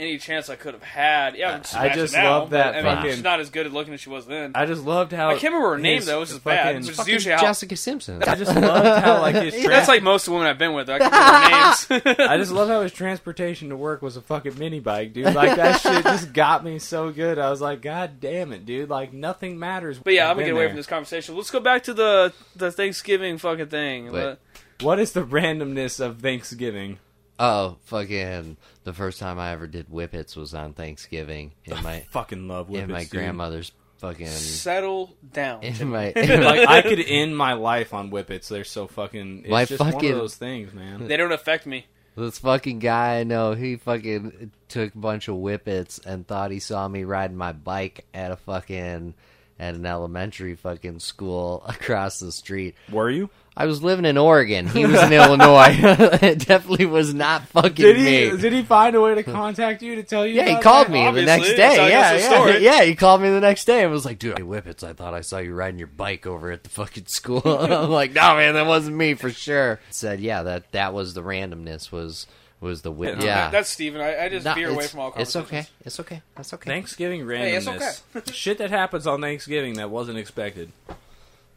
[0.00, 1.36] any chance I could have had.
[1.36, 3.40] Yeah, I, would I smash just now, love that but, I mean, fucking- she's not
[3.40, 4.52] as good at looking as she was then.
[4.54, 6.74] I just loved how I can't remember her name though, which is bad.
[6.74, 7.42] fucking- Which is usually how.
[7.42, 8.22] Jessica Simpson.
[8.22, 9.68] I just loved how like his Yeah.
[9.68, 10.88] That's like most of the women I've been with.
[10.88, 12.18] I can't remember names.
[12.30, 15.34] I just love how his transportation to work was a fucking mini bike, dude.
[15.34, 17.38] Like that shit just got me so good.
[17.38, 18.88] I was like, God damn it, dude!
[18.88, 19.98] Like nothing matters.
[19.98, 20.68] But yeah, I've I'm gonna get away there.
[20.70, 21.36] from this conversation.
[21.36, 24.10] Let's go back to the the Thanksgiving fucking thing.
[24.80, 26.98] What is the randomness of Thanksgiving?
[27.40, 28.56] Oh, fucking!
[28.84, 32.74] The first time I ever did whippets was on Thanksgiving in my Fucking love in
[32.74, 33.10] whippets, my dude.
[33.10, 35.62] grandmother's fucking Settle down.
[35.62, 36.12] in my.
[36.16, 38.48] like I could end my life on whippets.
[38.48, 39.40] They're so fucking.
[39.40, 41.08] It's My just one fucking- of those things, man.
[41.08, 41.86] They don't affect me.
[42.16, 46.58] This fucking guy I know, he fucking took a bunch of whippets and thought he
[46.58, 49.14] saw me riding my bike at a fucking
[49.60, 52.74] at an elementary fucking school across the street.
[52.90, 53.30] Were you?
[53.56, 54.68] I was living in Oregon.
[54.68, 55.76] He was in Illinois.
[56.22, 58.30] it definitely was not fucking Did he?
[58.30, 58.36] me.
[58.40, 60.34] Did he find a way to contact you to tell you?
[60.34, 60.92] Yeah, he called that?
[60.92, 61.90] me the next day.
[61.90, 62.84] Yeah, yeah, yeah.
[62.84, 64.82] He called me the next day and was like, "Dude, hey, whippets!
[64.82, 68.14] I thought I saw you riding your bike over at the fucking school." I'm like,
[68.14, 71.92] "No, man, that wasn't me for sure." Said, "Yeah, that that was the randomness.
[71.92, 72.26] Was
[72.60, 73.16] was the whip?
[73.18, 73.24] Yeah.
[73.24, 74.00] Yeah, That's Steven.
[74.00, 75.66] I, I just No, veer away from all It's okay.
[75.84, 76.22] It's okay.
[76.36, 76.70] That's okay.
[76.70, 78.32] Thanksgiving Hey, it's randomness.
[78.34, 80.72] Shit that happens on Thanksgiving that wasn't expected.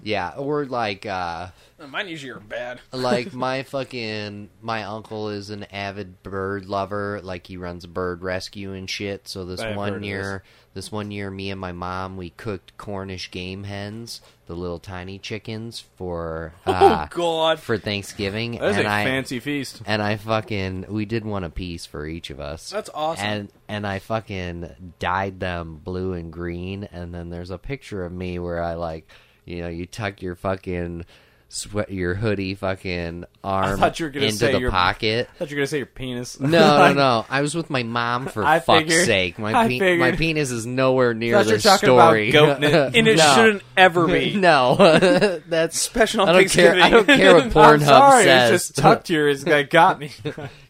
[0.04, 1.47] Yeah, or like, uh,
[1.88, 2.80] Mine usually are bad.
[2.91, 7.20] like my fucking my uncle is an avid bird lover.
[7.24, 9.28] Like he runs a bird rescue and shit.
[9.28, 10.43] So this I one year,
[10.74, 15.20] this one year, me and my mom we cooked Cornish game hens, the little tiny
[15.20, 17.60] chickens, for uh, oh God.
[17.60, 18.54] for Thanksgiving.
[18.54, 19.82] That was and a I fancy feast.
[19.86, 22.70] and I fucking we did one a piece for each of us.
[22.70, 23.26] That's awesome.
[23.26, 28.12] And and I fucking dyed them blue and green, and then there's a picture of
[28.12, 29.10] me where I like,
[29.46, 31.06] you know, you tuck your fucking
[31.50, 35.30] sweat your hoodie fucking arm thought you were gonna into say the your- pocket.
[35.32, 36.39] I thought you were gonna say your penis.
[36.39, 37.26] No, no, no.
[37.30, 39.06] I was with my mom for I fuck's figured.
[39.06, 39.38] sake.
[39.38, 42.30] My pe- my penis is nowhere near Thought you were talking about story.
[42.30, 42.96] it.
[42.96, 43.34] and it No.
[43.36, 44.36] shouldn't ever be.
[44.36, 44.76] No,
[45.48, 46.74] that's Special I don't care.
[46.82, 48.52] I don't care what Pornhub says.
[48.52, 49.28] it's just tucked here.
[49.30, 50.10] It's got got me.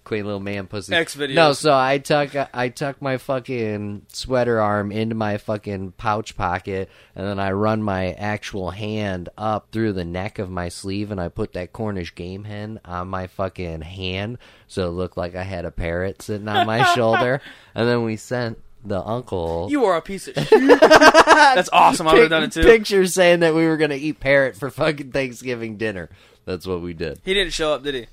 [0.04, 0.94] Quaint little man pussy.
[0.94, 1.34] X videos.
[1.36, 6.90] No, so I tuck I tuck my fucking sweater arm into my fucking pouch pocket,
[7.16, 11.22] and then I run my actual hand up through the neck of my sleeve, and
[11.22, 15.44] I put that Cornish game hen on my fucking hand, so it looked like I
[15.44, 17.40] had a parrot sitting on my shoulder,
[17.74, 20.50] and then we sent the uncle You are a piece of shit.
[20.82, 22.08] That's awesome.
[22.10, 22.64] I would have done it too.
[22.64, 26.10] pictures saying that we were gonna eat parrot for fucking Thanksgiving dinner.
[26.44, 27.22] That's what we did.
[27.24, 28.08] He didn't show up, did he?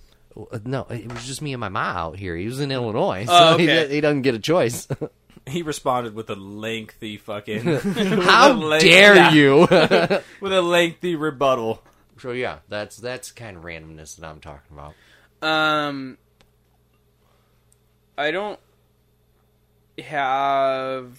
[0.65, 2.37] No, it was just me and my ma out here.
[2.37, 3.89] He was in Illinois, so Oh, he, okay.
[3.89, 4.87] di- he doesn't get a choice.
[5.47, 7.63] he responded with a lengthy fucking.
[8.23, 9.59] How length- dare yeah, you?
[10.41, 11.83] With a lengthy rebuttal.
[12.19, 14.95] so yeah, that's that's kind of randomness that I'm talking about.
[15.43, 16.17] Um,
[18.17, 18.61] I don't
[19.99, 21.19] have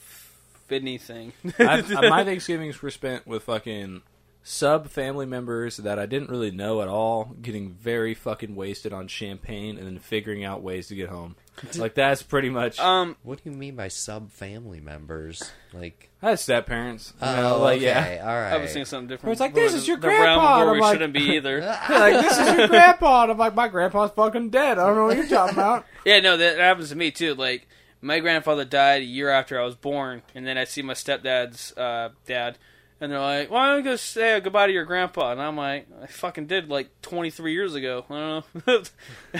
[0.70, 1.34] anything.
[1.59, 4.01] I, my Thanksgivings were spent with fucking
[4.44, 9.08] sub family members that I didn't really know at all, getting very fucking wasted on
[9.08, 11.36] champagne and then figuring out ways to get home.
[11.76, 12.80] Like that's pretty much.
[12.80, 15.52] um, What do you mean by sub family members?
[15.74, 17.14] Like, I had step parents.
[17.22, 18.22] You oh, know, like okay, yeah.
[18.28, 18.54] all right.
[18.54, 19.34] I was thinking something different.
[19.34, 21.36] It's like, this We're is your the grandpa, where and we I'm like- shouldn't be
[21.36, 21.60] either.
[21.89, 23.24] like this is your grandpa.
[23.24, 24.80] And I'm like, my grandpa's fucking dead.
[24.80, 25.86] I don't know what you're talking about.
[26.06, 27.36] Yeah, no, that happens to me too.
[27.36, 27.68] Like
[28.02, 31.78] my grandfather died a year after I was born, and then I see my stepdad's
[31.78, 32.58] uh, dad,
[33.02, 35.88] and they're like, "Why don't you go say goodbye to your grandpa?" And I'm like,
[36.02, 38.84] "I fucking did like 23 years ago." I don't know.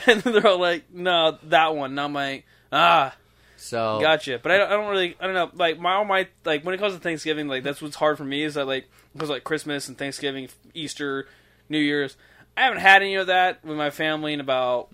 [0.08, 3.16] and they're all like, "No, that one." And I'm like, "Ah."
[3.56, 5.52] So Gotcha, but I don't, I don't really, I don't know.
[5.54, 8.24] Like my all my like when it comes to Thanksgiving, like that's what's hard for
[8.26, 11.28] me is that like because like Christmas and Thanksgiving, Easter,
[11.70, 12.18] New Year's,
[12.58, 14.90] I haven't had any of that with my family in about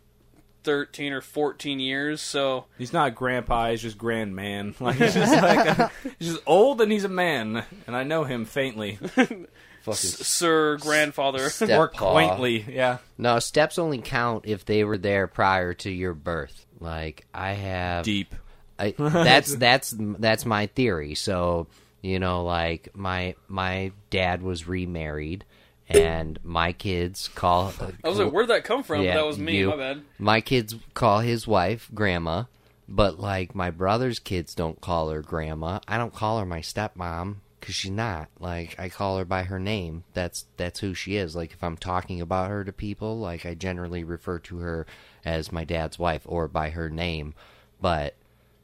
[0.67, 2.19] thirteen or fourteen years.
[2.21, 3.71] So He's not grandpa.
[3.71, 4.75] He's just grand man.
[4.81, 8.43] Like he's just like he's just old and he's a man, and I know him
[8.45, 8.99] faintly
[9.87, 12.65] S- Sir Grandfather, step or quaintly.
[12.69, 16.65] Yeah, No, steps only count if they were there prior to your birth.
[16.81, 18.35] Like I have deep.
[18.77, 21.15] I, that's that's that's my theory.
[21.15, 21.67] So
[22.01, 25.45] you know, like my my dad was remarried,
[25.89, 27.73] and my kids call.
[28.03, 29.01] I was like, where'd that come from?
[29.01, 29.57] Yeah, that was me.
[29.57, 29.69] you.
[29.69, 30.01] My bad.
[30.19, 32.43] My kids call his wife grandma,
[32.87, 35.79] but like my brother's kids don't call her grandma.
[35.87, 38.27] I don't call her my stepmom because she's not.
[38.39, 40.03] Like I call her by her name.
[40.13, 41.35] That's that's who she is.
[41.35, 44.85] Like if I'm talking about her to people, like I generally refer to her
[45.23, 47.33] as my dad's wife or by her name.
[47.81, 48.15] But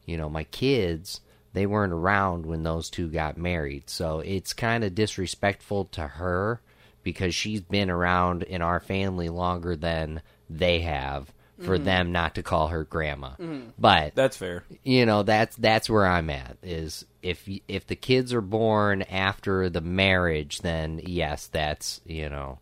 [0.06, 1.22] you know, my kids
[1.54, 6.60] they weren't around when those two got married, so it's kind of disrespectful to her
[7.04, 11.86] because she's been around in our family longer than they have for mm-hmm.
[11.86, 13.30] them not to call her grandma.
[13.32, 13.70] Mm-hmm.
[13.78, 14.64] But That's fair.
[14.84, 19.70] you know, that's that's where I'm at is if if the kids are born after
[19.70, 22.60] the marriage, then yes, that's, you know.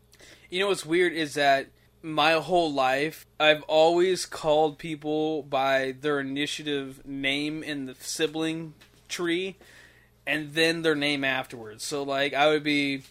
[0.49, 1.67] You know what's weird is that
[2.03, 8.73] my whole life I've always called people by their initiative name in the sibling
[9.07, 9.57] tree
[10.25, 11.83] and then their name afterwards.
[11.83, 13.03] So like I would be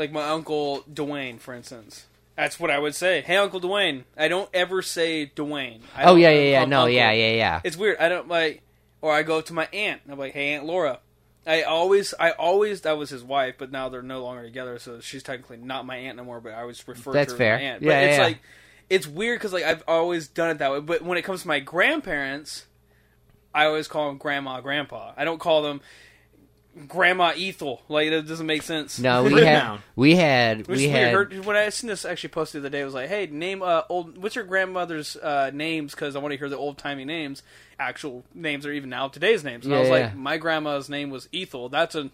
[0.00, 2.06] like my uncle Dwayne, for instance.
[2.34, 3.20] That's what I would say.
[3.20, 4.04] Hey, Uncle Dwayne.
[4.16, 5.82] I don't ever say Dwayne.
[5.94, 6.64] I Oh yeah, yeah, yeah.
[6.64, 6.94] No, Uncle.
[6.94, 7.60] yeah, yeah, yeah.
[7.62, 7.98] It's weird.
[7.98, 8.62] I don't like,
[9.02, 10.00] or I go to my aunt.
[10.04, 11.00] and I'm like, hey, Aunt Laura.
[11.46, 15.00] I always, I always, that was his wife, but now they're no longer together, so
[15.00, 16.40] she's technically not my aunt no more.
[16.40, 17.54] But I always refer That's to her fair.
[17.54, 17.82] as my aunt.
[17.82, 18.24] Yeah, but it's yeah.
[18.24, 18.38] like,
[18.88, 20.80] it's weird because like I've always done it that way.
[20.80, 22.66] But when it comes to my grandparents,
[23.54, 25.12] I always call them grandma, grandpa.
[25.16, 25.82] I don't call them
[26.88, 27.82] grandma Ethel.
[27.88, 28.98] Like that doesn't make sense.
[28.98, 31.32] No, we had we had Which we is had weird.
[31.32, 33.62] Her, when I seen this actually posted the other day, it was like, "Hey, name
[33.62, 34.22] uh, old.
[34.22, 35.94] What's your grandmother's uh, names?
[35.94, 37.42] Because I want to hear the old timey names,
[37.78, 40.06] actual names, or even now today's names." And I Yeah, was yeah.
[40.06, 41.68] like, "My grandma's name was Ethel.
[41.68, 42.10] That's a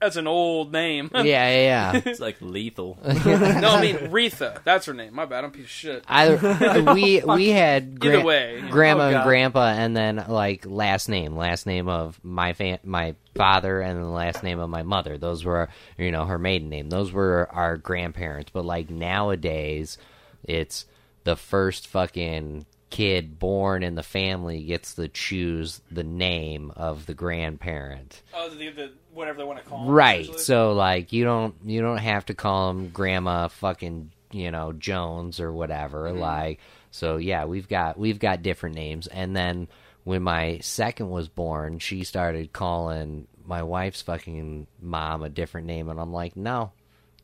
[0.00, 2.00] that's an old name." yeah, yeah, yeah.
[2.06, 2.98] It's like lethal.
[3.04, 4.62] no, I mean Retha.
[4.64, 5.14] That's her name.
[5.14, 5.44] My bad.
[5.44, 6.04] I'm a piece of shit.
[6.08, 8.62] I we we had Either way.
[8.70, 13.14] grandma Oh, and grandpa, and then like last name, last name of my fa- my
[13.36, 15.18] father, and then the last name of my mother.
[15.18, 16.88] Those were you know her maiden name.
[16.90, 18.50] Those were our grandparents.
[18.52, 19.98] But like nowadays,
[20.44, 20.86] it's
[21.24, 27.14] the first fucking kid born in the family gets to choose the name of the
[27.14, 28.22] grandparent.
[28.34, 29.86] Oh, the, the whatever they want to call.
[29.86, 30.38] Right.
[30.38, 35.40] So like you don't you don't have to call him grandma fucking, you know, Jones
[35.40, 36.10] or whatever.
[36.10, 36.20] Mm-hmm.
[36.20, 36.60] Like
[36.90, 39.68] so yeah, we've got we've got different names and then
[40.04, 45.88] when my second was born, she started calling my wife's fucking mom a different name
[45.88, 46.72] and I'm like, "No.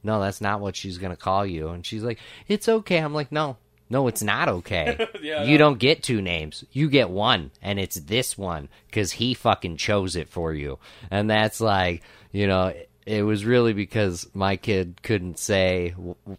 [0.03, 3.15] No, that's not what she's going to call you." And she's like, "It's okay." I'm
[3.15, 3.57] like, "No.
[3.89, 5.09] No, it's not okay.
[5.23, 5.65] Yeah, you know.
[5.71, 6.65] don't get two names.
[6.73, 10.79] You get one, and it's this one because he fucking chose it for you.
[11.11, 12.73] And that's like, you know,
[13.07, 15.95] it, was really because my kid couldn't say,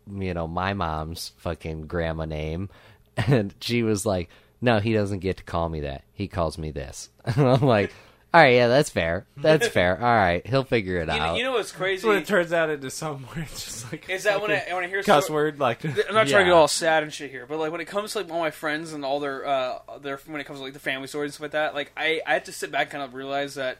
[0.09, 2.69] you know, my mom's fucking grandma name,
[3.17, 4.29] and she was like,
[4.61, 6.03] "No, he doesn't get to call me that.
[6.13, 7.91] He calls me this." I'm like,
[8.37, 9.25] "All right, yeah, that's fair.
[9.35, 9.97] That's fair.
[9.97, 12.07] All right, he'll figure it You know, out." you know what's That's crazy?
[12.07, 13.39] when it turns out into somewhere.
[13.51, 15.91] It's just like is that when I, when I hear cuss so- word like I'm
[16.13, 18.19] not trying to get all sad and shit here, but like when it comes to
[18.19, 20.79] like all my friends and all their uh their when it comes to like the
[20.79, 23.03] family stories and stuff like that, like I I have to sit back and kind
[23.03, 23.79] of realize that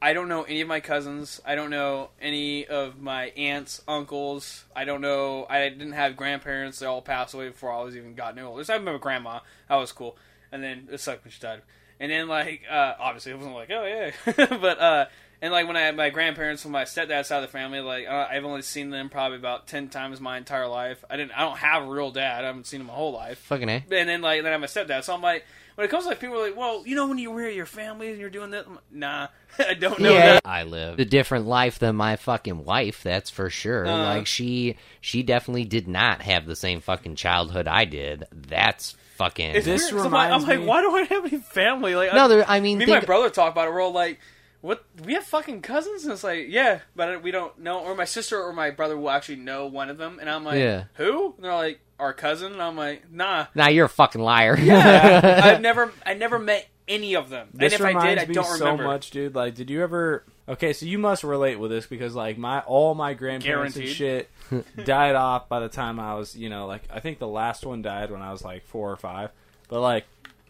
[0.00, 1.40] I don't know any of my cousins.
[1.44, 4.64] I don't know any of my aunts, uncles.
[4.76, 5.44] I don't know.
[5.50, 6.78] I didn't have grandparents.
[6.78, 8.62] They all passed away before I was even gotten older.
[8.62, 9.40] So I remember grandma.
[9.68, 10.16] That was cool.
[10.52, 11.62] And then it sucked when she died.
[12.00, 15.06] And then like uh obviously it wasn't like oh yeah, but uh
[15.40, 18.08] and like when I had my grandparents from my stepdad's side of the family, like
[18.08, 21.04] uh, I've only seen them probably about ten times my entire life.
[21.08, 21.32] I didn't.
[21.32, 22.42] I don't have a real dad.
[22.42, 23.38] I haven't seen him my whole life.
[23.38, 23.84] fucking a.
[23.90, 25.04] And then like then I have my stepdad.
[25.04, 25.44] So I'm like,
[25.76, 27.54] when it comes to like people are like, well, you know, when you were at
[27.54, 29.28] your family and you're doing that, like, nah,
[29.60, 30.42] I don't know yeah, that.
[30.44, 33.04] I lived a different life than my fucking wife.
[33.04, 33.86] That's for sure.
[33.86, 34.02] Uh.
[34.02, 38.24] like she, she definitely did not have the same fucking childhood I did.
[38.32, 39.50] That's fucking.
[39.56, 41.94] It's This weird, 'cause I'm like, I'm like, why do I have any family?
[41.94, 42.44] Like, no, I, there.
[42.48, 43.72] I mean, me and my brother talk about it.
[43.72, 44.18] We're all like,
[44.60, 44.84] what?
[45.04, 47.80] We have fucking cousins, and it's like, yeah, but we don't know.
[47.80, 50.58] Or my sister or my brother will actually know one of them, and I'm like,
[50.58, 50.84] Yeah.
[50.94, 51.34] who?
[51.36, 53.46] And they're like, our cousin, and I'm like, nah.
[53.54, 54.56] nah, you're a fucking liar.
[54.58, 58.24] Yeah, I've never, I never met any of them, This and if I reminds did,
[58.24, 58.84] I me don't so remember.
[58.84, 59.34] much, dude.
[59.34, 60.24] Like, did you ever?
[60.48, 64.30] Okay, so you must relate with this because like my all my grandparents and shit
[64.84, 67.82] died off by the time I was, you know, like I think the last one
[67.82, 69.30] died when I was like four or five.
[69.68, 70.06] But like,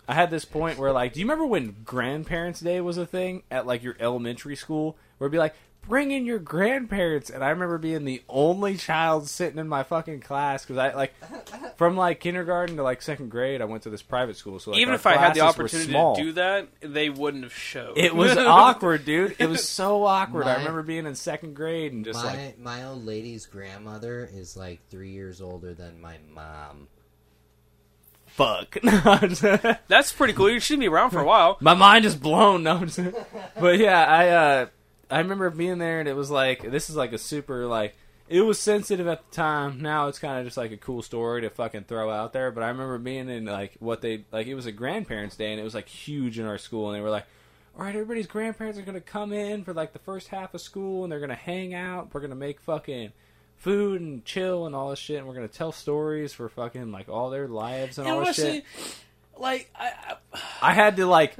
[0.07, 3.42] I had this point where like, do you remember when Grandparents' Day was a thing
[3.51, 5.55] at like your elementary school, where it'd be like,
[5.89, 10.20] bring in your grandparents, and I remember being the only child sitting in my fucking
[10.20, 11.14] class because I like
[11.76, 14.80] from like kindergarten to like second grade, I went to this private school, so like,
[14.80, 17.97] Even if I had the opportunity to do that, they wouldn't have showed.
[17.97, 19.36] It was awkward, dude.
[19.39, 20.47] It was so awkward.
[20.47, 24.57] I remember being in second grade and just my like, my old lady's grandmother is
[24.57, 26.89] like three years older than my mom.
[28.26, 28.76] fuck.
[29.89, 30.51] That's pretty cool.
[30.51, 31.57] You should be around for a while.
[31.61, 32.62] My mind is blown.
[32.62, 33.01] No, I'm just-
[33.59, 34.66] but yeah, I uh,
[35.11, 37.94] I remember being there, and it was like this is like a super like
[38.28, 39.80] it was sensitive at the time.
[39.80, 42.50] Now it's kind of just like a cool story to fucking throw out there.
[42.50, 45.61] But I remember being in like what they like it was a grandparents' day, and
[45.61, 47.26] it was like huge in our school, and they were like.
[47.76, 51.04] All right, everybody's grandparents are gonna come in for like the first half of school,
[51.04, 52.12] and they're gonna hang out.
[52.12, 53.12] We're gonna make fucking
[53.56, 57.09] food and chill and all this shit, and we're gonna tell stories for fucking like
[57.09, 58.64] all their lives and And all this shit.
[59.38, 59.92] like I,
[60.32, 61.36] I, I had to like,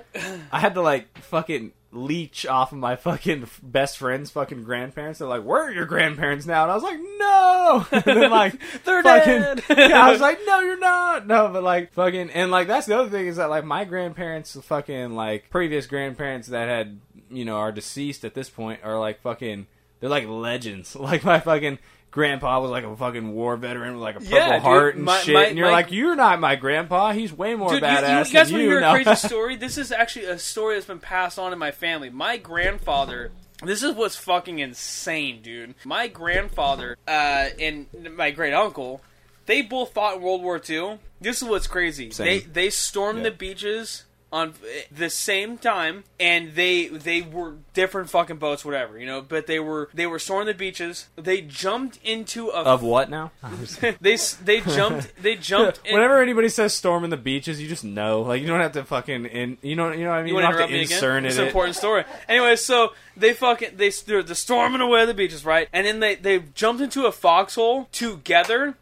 [0.53, 5.19] I had to like fucking leech off of my fucking best friend's fucking grandparents.
[5.19, 8.61] They're like, "Where are your grandparents now?" And I was like, "No," and then like
[8.85, 9.63] They're fucking, dead.
[9.91, 12.99] yeah, I was like, "No, you're not." No, but like fucking, and like that's the
[12.99, 17.57] other thing is that like my grandparents, fucking like previous grandparents that had you know
[17.57, 19.67] are deceased at this point are like fucking,
[20.01, 20.95] they're like legends.
[20.97, 21.79] Like my fucking.
[22.11, 24.63] Grandpa was like a fucking war veteran with like a purple Yeah, dude.
[24.63, 27.13] heart and My- shit, my- and you're my- like, you're not my grandpa.
[27.13, 28.71] He's way more Dude, badass you, you guys want to you.
[28.71, 28.91] hear No.
[28.95, 29.57] a crazy story?
[29.57, 32.09] This is actually a story that's been passed on in my family.
[32.11, 33.31] My grandfather.
[33.63, 35.75] This is what's fucking insane, dude.
[35.85, 37.87] My grandfather uh, and
[38.17, 39.03] my great uncle,
[39.47, 40.99] they both fought in World War II.
[41.21, 42.11] This is what's crazy.
[42.13, 42.25] Same.
[42.25, 43.25] They they stormed Yeah.
[43.25, 44.53] the beaches on
[44.91, 49.23] the same time, and they they were different fucking boats, whatever you know.
[49.23, 51.09] But they were they were storming the beaches.
[51.17, 53.31] They jumped into a Of what now?
[54.01, 55.81] they they jumped they jumped.
[55.85, 58.21] in- Whenever anybody says storming the beaches, you just know.
[58.23, 59.59] Like you don't have to fucking in.
[59.63, 59.93] You know.
[59.93, 60.29] You know what I mean.
[60.29, 60.97] You You, don't have interrupt to me again?
[60.97, 61.41] insert It's it.
[61.41, 62.05] an important story.
[62.29, 65.69] Anyway, so they fucking they they're, they're storming away the beaches, right?
[65.73, 68.77] And then they they jumped into a foxhole together.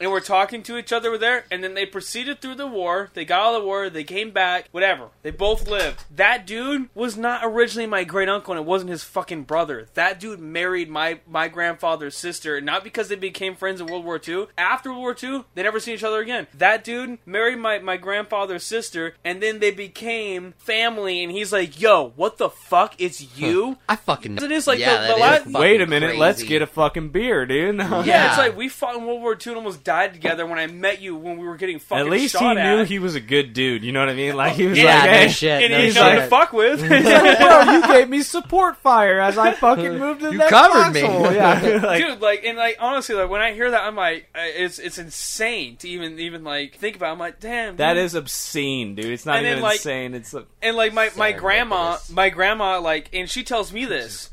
[0.00, 3.10] And we're talking to each other over there, and then they proceeded through the war.
[3.14, 5.08] They got out of the war, they came back, whatever.
[5.22, 6.04] They both lived.
[6.14, 9.88] That dude was not originally my great uncle, and it wasn't his fucking brother.
[9.94, 14.18] That dude married my my grandfather's sister, not because they became friends in World War
[14.26, 14.46] II.
[14.56, 16.46] After World War II, they never seen each other again.
[16.54, 21.78] That dude married my, my grandfather's sister, and then they became family, and he's like,
[21.80, 22.94] yo, what the fuck?
[22.98, 23.76] It's you?
[23.88, 26.16] I fucking It is like yeah, the- that the is fucking Wait a minute.
[26.16, 27.76] Let's get a fucking beer, dude.
[27.76, 28.28] Yeah, Yeah.
[28.30, 31.00] it's like we fought in World War II and almost died together when I met
[31.00, 33.52] you when we were getting fucking At least he shot knew he was a good
[33.52, 33.82] dude.
[33.82, 34.34] You know what I mean?
[34.36, 35.62] Like he was Yeah, like, no hey, shit.
[35.64, 36.02] and no he's shit.
[36.02, 36.80] like to fuck with.
[36.88, 40.92] bro, you gave me support fire as I fucking moved to the You next covered
[40.92, 41.00] me.
[41.02, 41.32] foxhole.
[41.32, 44.78] Yeah, like, Dude, like, and like, honestly, like, when I hear that, I'm like, it's
[44.78, 47.08] it's insane to even even like think about.
[47.10, 47.12] it.
[47.12, 48.04] I'm like, damn, that dude.
[48.04, 49.06] is obscene, dude.
[49.06, 50.14] It's not And then, even like- insane.
[50.14, 52.10] It's uh, and like my my grandma, Serendipitous.
[52.12, 54.30] my grandma, like, and she tells me this.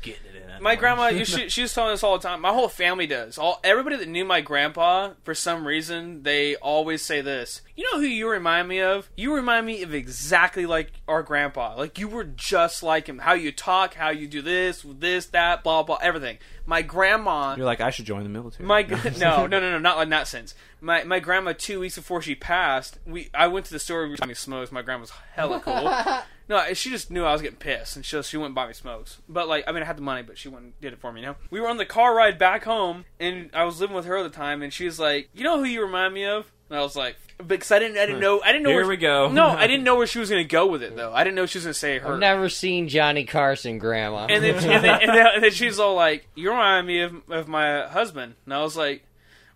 [0.58, 2.40] Getting it in that My grandma, you, she, was telling us all the time.
[2.40, 3.38] My whole family does.
[3.38, 7.62] All everybody that knew my grandpa, for some reason, they always say this.
[7.76, 9.08] You know who you remind me of?
[9.16, 11.76] You remind me of exactly like our grandpa.
[11.76, 13.18] Like you were just like him.
[13.18, 16.38] How you talk, how you do this, this, that, blah, blah, everything.
[16.66, 17.54] My grandma.
[17.56, 18.66] You're like, I should join the military.
[18.66, 18.82] My
[19.18, 20.54] no, no, no, no, not in that sense.
[20.80, 24.04] My my grandma two weeks before she passed, we I went to the store.
[24.04, 24.70] We were buying me smokes.
[24.70, 25.92] My grandma's hella cool.
[26.48, 28.74] no, she just knew I was getting pissed, and she she went and bought me
[28.74, 29.18] smokes.
[29.28, 31.12] But like, I mean, I had the money, but she went and did it for
[31.12, 31.20] me.
[31.20, 34.06] You know, we were on the car ride back home, and I was living with
[34.06, 36.50] her at the time, and she was like, "You know who you remind me of?"
[36.70, 38.22] And I was like, because I didn't, I didn't hmm.
[38.22, 38.70] know, I didn't know.
[38.70, 39.30] Here where, we go.
[39.30, 41.12] No, I didn't know where she was going to go with it though.
[41.12, 42.14] I didn't know she was going to say her.
[42.14, 44.26] I've never seen Johnny Carson, Grandma.
[44.28, 47.30] And then, and, then, and, then, and then she's all like, "You remind me of,
[47.30, 49.04] of my husband." And I was like,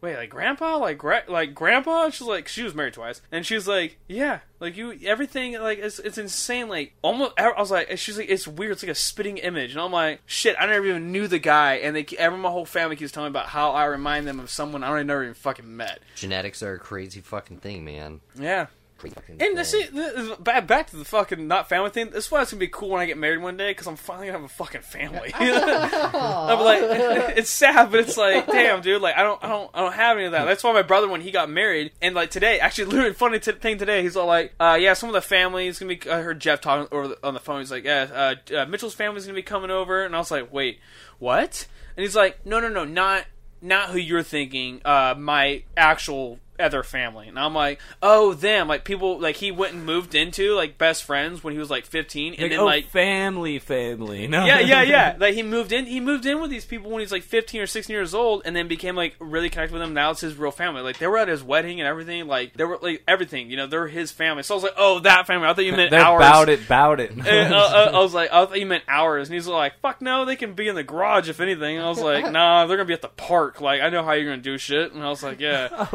[0.02, 3.66] "Wait, like grandpa, like gra- like grandpa?" She's like, she was married twice, and she's
[3.66, 6.68] like, "Yeah, like you, everything, like it's it's insane.
[6.68, 8.72] Like almost." I was like, she's like, "It's weird.
[8.72, 11.74] It's like a spitting image." And I'm like, "Shit, I never even knew the guy."
[11.76, 14.50] And they, everyone, my whole family keeps telling me about how I remind them of
[14.50, 16.00] someone I don't never even fucking met.
[16.16, 18.20] Genetics are a crazy fucking thing, man.
[18.34, 18.66] Yeah.
[19.02, 22.10] Crazy fucking And see, the, back to the fucking not family thing.
[22.10, 23.96] This is why it's gonna be cool when I get married one day because I'm
[23.96, 25.32] finally gonna have a fucking family.
[25.34, 26.82] I'm like,
[27.36, 29.02] it's sad, but it's like, damn, dude.
[29.02, 30.44] Like, I don't, I don't, I don't have any of that.
[30.44, 33.50] That's why my brother, when he got married, and like today, actually, literally funny t-
[33.50, 36.08] thing today, he's all like, uh, yeah, some of the family is gonna be.
[36.08, 37.58] I heard Jeff talking over the, on the phone.
[37.58, 40.52] He's like, yeah, uh, uh, Mitchell's family's gonna be coming over, and I was like,
[40.52, 40.78] wait,
[41.18, 41.66] what?
[41.96, 43.24] And he's like, no, no, no, not.
[43.64, 44.80] Not who you're thinking.
[44.84, 49.74] Uh, my actual other family, and I'm like, oh, them, like people, like he went
[49.74, 52.64] and moved into like best friends when he was like 15, and Like, then oh,
[52.64, 54.28] like family, family.
[54.28, 54.44] No.
[54.44, 55.16] yeah, yeah, yeah.
[55.18, 55.86] Like he moved in.
[55.86, 58.42] He moved in with these people when he was like 15 or 16 years old,
[58.44, 59.94] and then became like really connected with them.
[59.94, 60.82] Now it's his real family.
[60.82, 62.26] Like they were at his wedding and everything.
[62.26, 63.50] Like they were like everything.
[63.50, 64.42] You know, they're his family.
[64.42, 65.48] So I was like, oh, that family.
[65.48, 66.20] I thought you meant They're ours.
[66.20, 67.10] bout it, bout it.
[67.12, 67.20] And,
[67.54, 70.24] uh, uh, I was like, I thought you meant ours, and he's like, "Fuck no,
[70.24, 72.86] they can be in the garage if anything." And I was like, "Nah, they're gonna
[72.86, 73.60] be at the park.
[73.60, 75.86] Like, I know how you're gonna do shit." And I was like, "Yeah."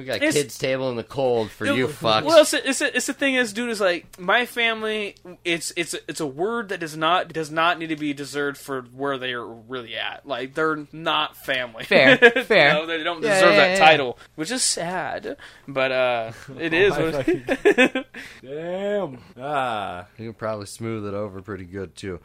[0.00, 2.24] We got It's- kids table in the cold for you fucks.
[2.24, 5.14] Well, it's, it's, it's the thing is, dude, is like my family.
[5.44, 8.82] It's it's it's a word that does not does not need to be deserved for
[8.94, 10.26] where they are really at.
[10.26, 11.84] Like they're not family.
[11.84, 12.72] Fair, fair.
[12.72, 13.84] No, they don't Yeah, deserve yeah, that yeah.
[13.84, 15.36] title, which is sad.
[15.68, 16.90] But uh, it is.
[16.90, 18.04] my what- fucking-
[18.42, 19.18] Damn.
[19.38, 20.06] Ah.
[20.18, 22.20] You can probably smooth it over pretty good too.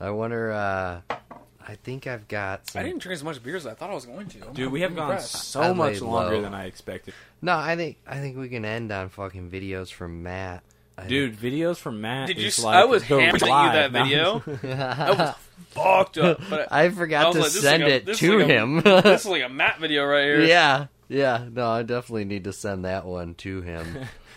[0.00, 0.50] I wonder.
[0.52, 1.00] uh
[1.70, 2.68] I think I've got.
[2.68, 2.80] Some...
[2.80, 4.48] I didn't drink as much beer as I thought I was going to.
[4.48, 5.32] I'm Dude, we have gone impressed.
[5.50, 6.42] so I much longer low.
[6.42, 7.14] than I expected.
[7.40, 10.64] No, I think I think we can end on fucking videos from Matt.
[10.98, 12.26] I Dude, videos from Matt.
[12.26, 14.38] Did you is s- like I was the hammering you live that video.
[14.40, 15.34] think- That was
[15.70, 16.40] fucked up.
[16.50, 18.80] But I I forgot was to like, send like a- it to like a- him.
[18.80, 20.40] this is like a Matt video right here.
[20.40, 21.44] yeah, yeah.
[21.50, 23.86] No, I definitely need to send that one to him.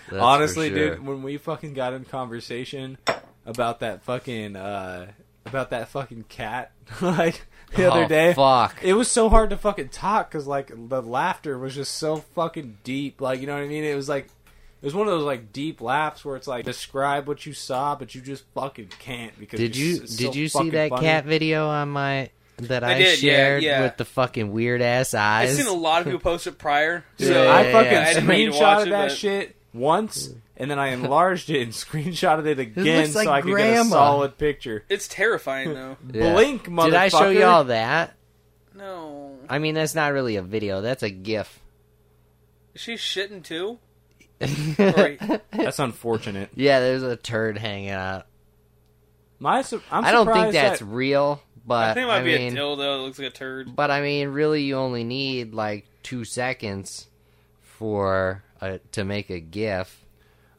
[0.10, 0.96] That's Honestly, sure.
[0.98, 2.98] dude, when we fucking got in conversation
[3.46, 5.08] about that fucking uh
[5.46, 6.72] about that fucking cat
[7.02, 7.42] like
[7.76, 8.76] the Oh, other day, fuck.
[8.84, 12.78] it was so hard to fucking talk because like the laughter was just so fucking
[12.84, 13.20] deep.
[13.22, 13.84] Like you know what I mean?
[13.84, 17.28] It was like it was one of those like deep laughs where it's like describe
[17.28, 20.34] what you saw, but you just fucking can't because Did you're you s- it's did
[20.34, 21.02] so you see that funny.
[21.02, 23.82] cat video on my that I, I did, shared yeah.
[23.82, 25.50] with the fucking weird ass eyes?
[25.50, 27.04] I've seen a lot of people post it prior.
[27.18, 28.02] So yeah, I fucking yeah.
[28.08, 31.50] I didn't mean to watch screenshotted it, that but- shit once, and then I enlarged
[31.50, 33.82] it and screenshotted it again looks like so I could get grandma.
[33.82, 34.84] a solid picture.
[34.90, 35.98] It's terrifying though.
[36.14, 36.34] Yeah.
[36.34, 36.86] Blink, motherfucker!
[36.86, 38.16] Did I show y'all that?
[38.76, 39.38] no.
[39.50, 40.82] I mean, that's not really a video.
[40.82, 41.60] That's a GIF.
[42.74, 43.80] Is she shitting too?
[44.80, 46.50] Or- That's unfortunate.
[46.56, 48.26] Yeah, there's a turd hanging out.
[49.40, 52.20] My, su- I'm I don't think surprised that's that- real, but I think it might
[52.20, 53.76] I be mean, a dildo that looks like a turd.
[53.76, 57.08] but I mean, really, you only need like two seconds
[57.62, 60.03] for a, to make a GIF.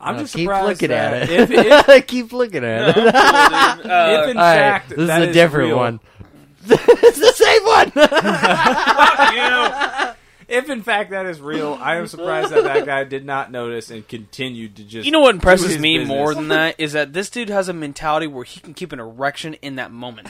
[0.04, 1.50] I'm just keep surprised looking that at it.
[1.50, 3.14] If, if, keep looking No, at it.
[3.14, 3.90] I'm cool, dude.
[3.90, 6.00] Uh, if in All right, fact this is a different real- one.
[6.66, 7.92] it's the same one.
[9.34, 10.14] you,
[10.46, 13.90] If in fact that is real, I am surprised that that guy did not notice
[13.90, 15.04] and continued to just.
[15.06, 16.08] you know what impresses me business.
[16.16, 19.00] more than that is that this dude has a mentality where he can keep an
[19.00, 20.28] erection in that moment.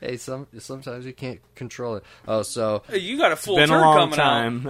[0.00, 2.04] hey, some sometimes you can't control it.
[2.28, 4.24] Oh, so Hey, you got a full Been turd a long coming out.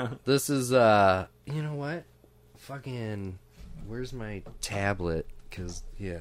[0.08, 0.18] time.
[0.24, 2.04] this is uh, you know what?
[2.61, 3.38] Fucking,
[3.86, 5.26] where's my tablet?
[5.50, 6.20] Cause yeah,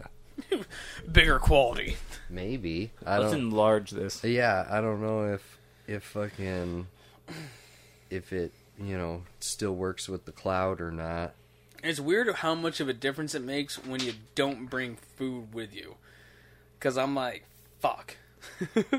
[1.11, 1.97] Bigger quality.
[2.29, 3.41] maybe I Let's don't.
[3.41, 4.23] enlarge this.
[4.23, 6.87] Yeah, I don't know if if fucking
[8.09, 11.33] if it you know still works with the cloud or not.
[11.83, 15.73] It's weird how much of a difference it makes when you don't bring food with
[15.75, 15.95] you.
[16.77, 17.45] Because I'm like,
[17.79, 18.15] fuck.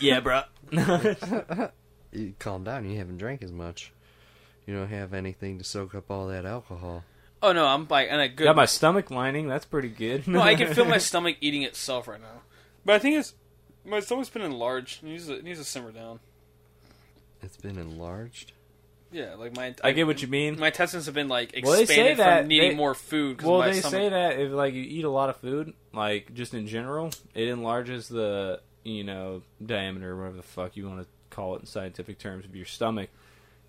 [0.00, 0.42] Yeah, bro.
[2.14, 2.90] You calm down.
[2.90, 3.90] You haven't drank as much.
[4.72, 7.04] You don't have anything to soak up all that alcohol.
[7.42, 8.44] oh no, I'm like, in a good.
[8.44, 9.46] Got my stomach lining.
[9.46, 10.26] That's pretty good.
[10.26, 12.40] no, I can feel my stomach eating itself right now.
[12.82, 13.34] But I think it's
[13.84, 15.02] my stomach's been enlarged.
[15.02, 16.20] It needs to, it needs to simmer down.
[17.42, 18.52] It's been enlarged.
[19.10, 20.58] Yeah, like my I get what you mean.
[20.58, 23.36] my intestines have been like Well, they expanded say that- from needing they- more food.
[23.38, 25.74] 'cause Well, my they stomach, say that if like you eat a lot of food,
[25.92, 31.02] like just in general, it enlarges the you know diameter, whatever the fuck you want
[31.02, 33.10] to call it in scientific terms, of your stomach,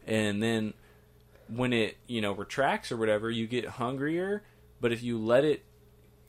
[0.08, 0.74] and then
[1.48, 4.44] when it you know retracts or whatever, you get hungrier.
[4.82, 5.64] But if you let it,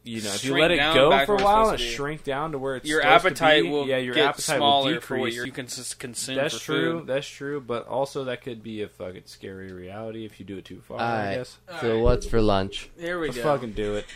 [0.05, 2.77] you know, if you let it go for a while, it shrink down to where
[2.77, 3.71] it's your supposed to appetite be.
[3.71, 5.37] will yeah, your get appetite smaller will for what decrease.
[5.47, 6.37] you're, can s- consume.
[6.37, 6.99] That's for true.
[7.01, 7.07] Food.
[7.09, 7.61] That's true.
[7.61, 10.99] But also that could be a fucking scary reality if you do it too far.
[10.99, 11.35] All I right.
[11.39, 11.59] guess.
[11.81, 12.03] So Alright.
[12.05, 12.91] what's for lunch?
[12.97, 13.43] There we Let's go.
[13.45, 14.07] fucking do it.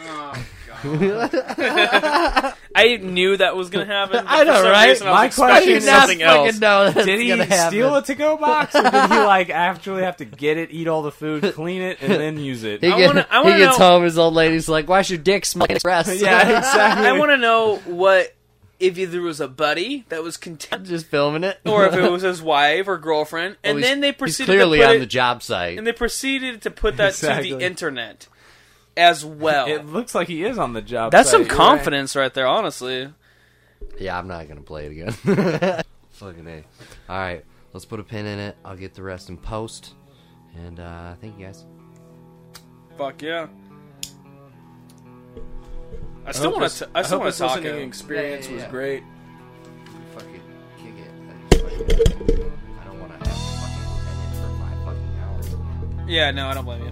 [0.00, 0.46] Oh,
[0.84, 2.54] God.
[2.74, 4.24] I knew that was gonna happen.
[4.28, 4.88] I know, for right?
[4.88, 6.58] reason I My question is- something else.
[6.58, 7.68] know that's Did he gonna happen.
[7.70, 11.02] steal a to-go box, or did he like actually have to get it, eat all
[11.02, 12.80] the food, clean it, and then use it?
[12.82, 14.04] He, I get- wanna- I wanna gets know- home.
[14.04, 17.06] His old lady's like, "Why your dick smell like express?" yeah, exactly.
[17.08, 18.34] I want to know what
[18.80, 22.22] if either was a buddy that was content, just filming it, or if it was
[22.22, 24.98] his wife or girlfriend, and Well, then they he's proceeded clearly to put on it,
[25.00, 25.78] the job site.
[25.78, 28.26] and they proceeded to put that to the internet
[28.96, 29.66] as well.
[29.66, 31.10] It looks like he is on the job.
[31.12, 33.12] That's site, some confidence right there, honestly.
[33.98, 35.12] Yeah, I'm not gonna play it again.
[36.12, 36.64] Fucking a.
[37.08, 38.56] All right, let's put a pin in it.
[38.64, 39.94] I'll get the rest in post.
[40.54, 41.64] And uh, thank you guys.
[42.98, 43.46] Fuck yeah.
[46.24, 46.88] I still want to.
[46.94, 47.56] I still hope want this to talk.
[47.56, 47.86] listening it.
[47.88, 48.70] experience Yeah, yeah, was yeah.
[48.70, 49.02] great.
[50.14, 50.40] Fuck it,
[50.78, 51.10] kick it.
[51.28, 53.30] I, just fucking- I don't want to.
[56.12, 56.91] Yeah, no, I don't blame you.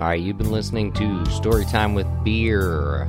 [0.00, 3.06] All right, you've been listening to Storytime with Beer.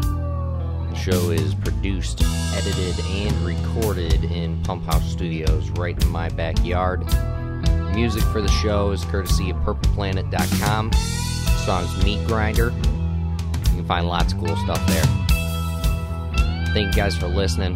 [0.00, 2.22] The show is produced,
[2.54, 7.04] edited, and recorded in Pump House Studios right in my backyard.
[7.94, 10.88] Music for the show is courtesy of PurplePlanet.com.
[10.88, 12.70] The song's Meat Grinder.
[12.70, 15.04] You can find lots of cool stuff there.
[16.72, 17.74] Thank you guys for listening.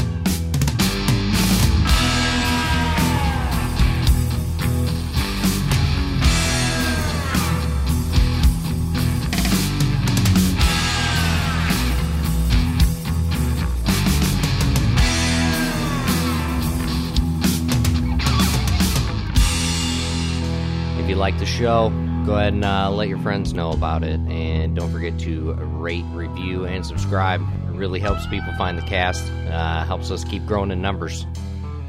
[21.17, 21.89] You like the show,
[22.27, 24.21] go ahead and uh, let your friends know about it.
[24.21, 27.41] And don't forget to rate, review, and subscribe.
[27.41, 31.27] It really helps people find the cast, uh, helps us keep growing in numbers.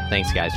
[0.10, 0.54] Thanks, guys.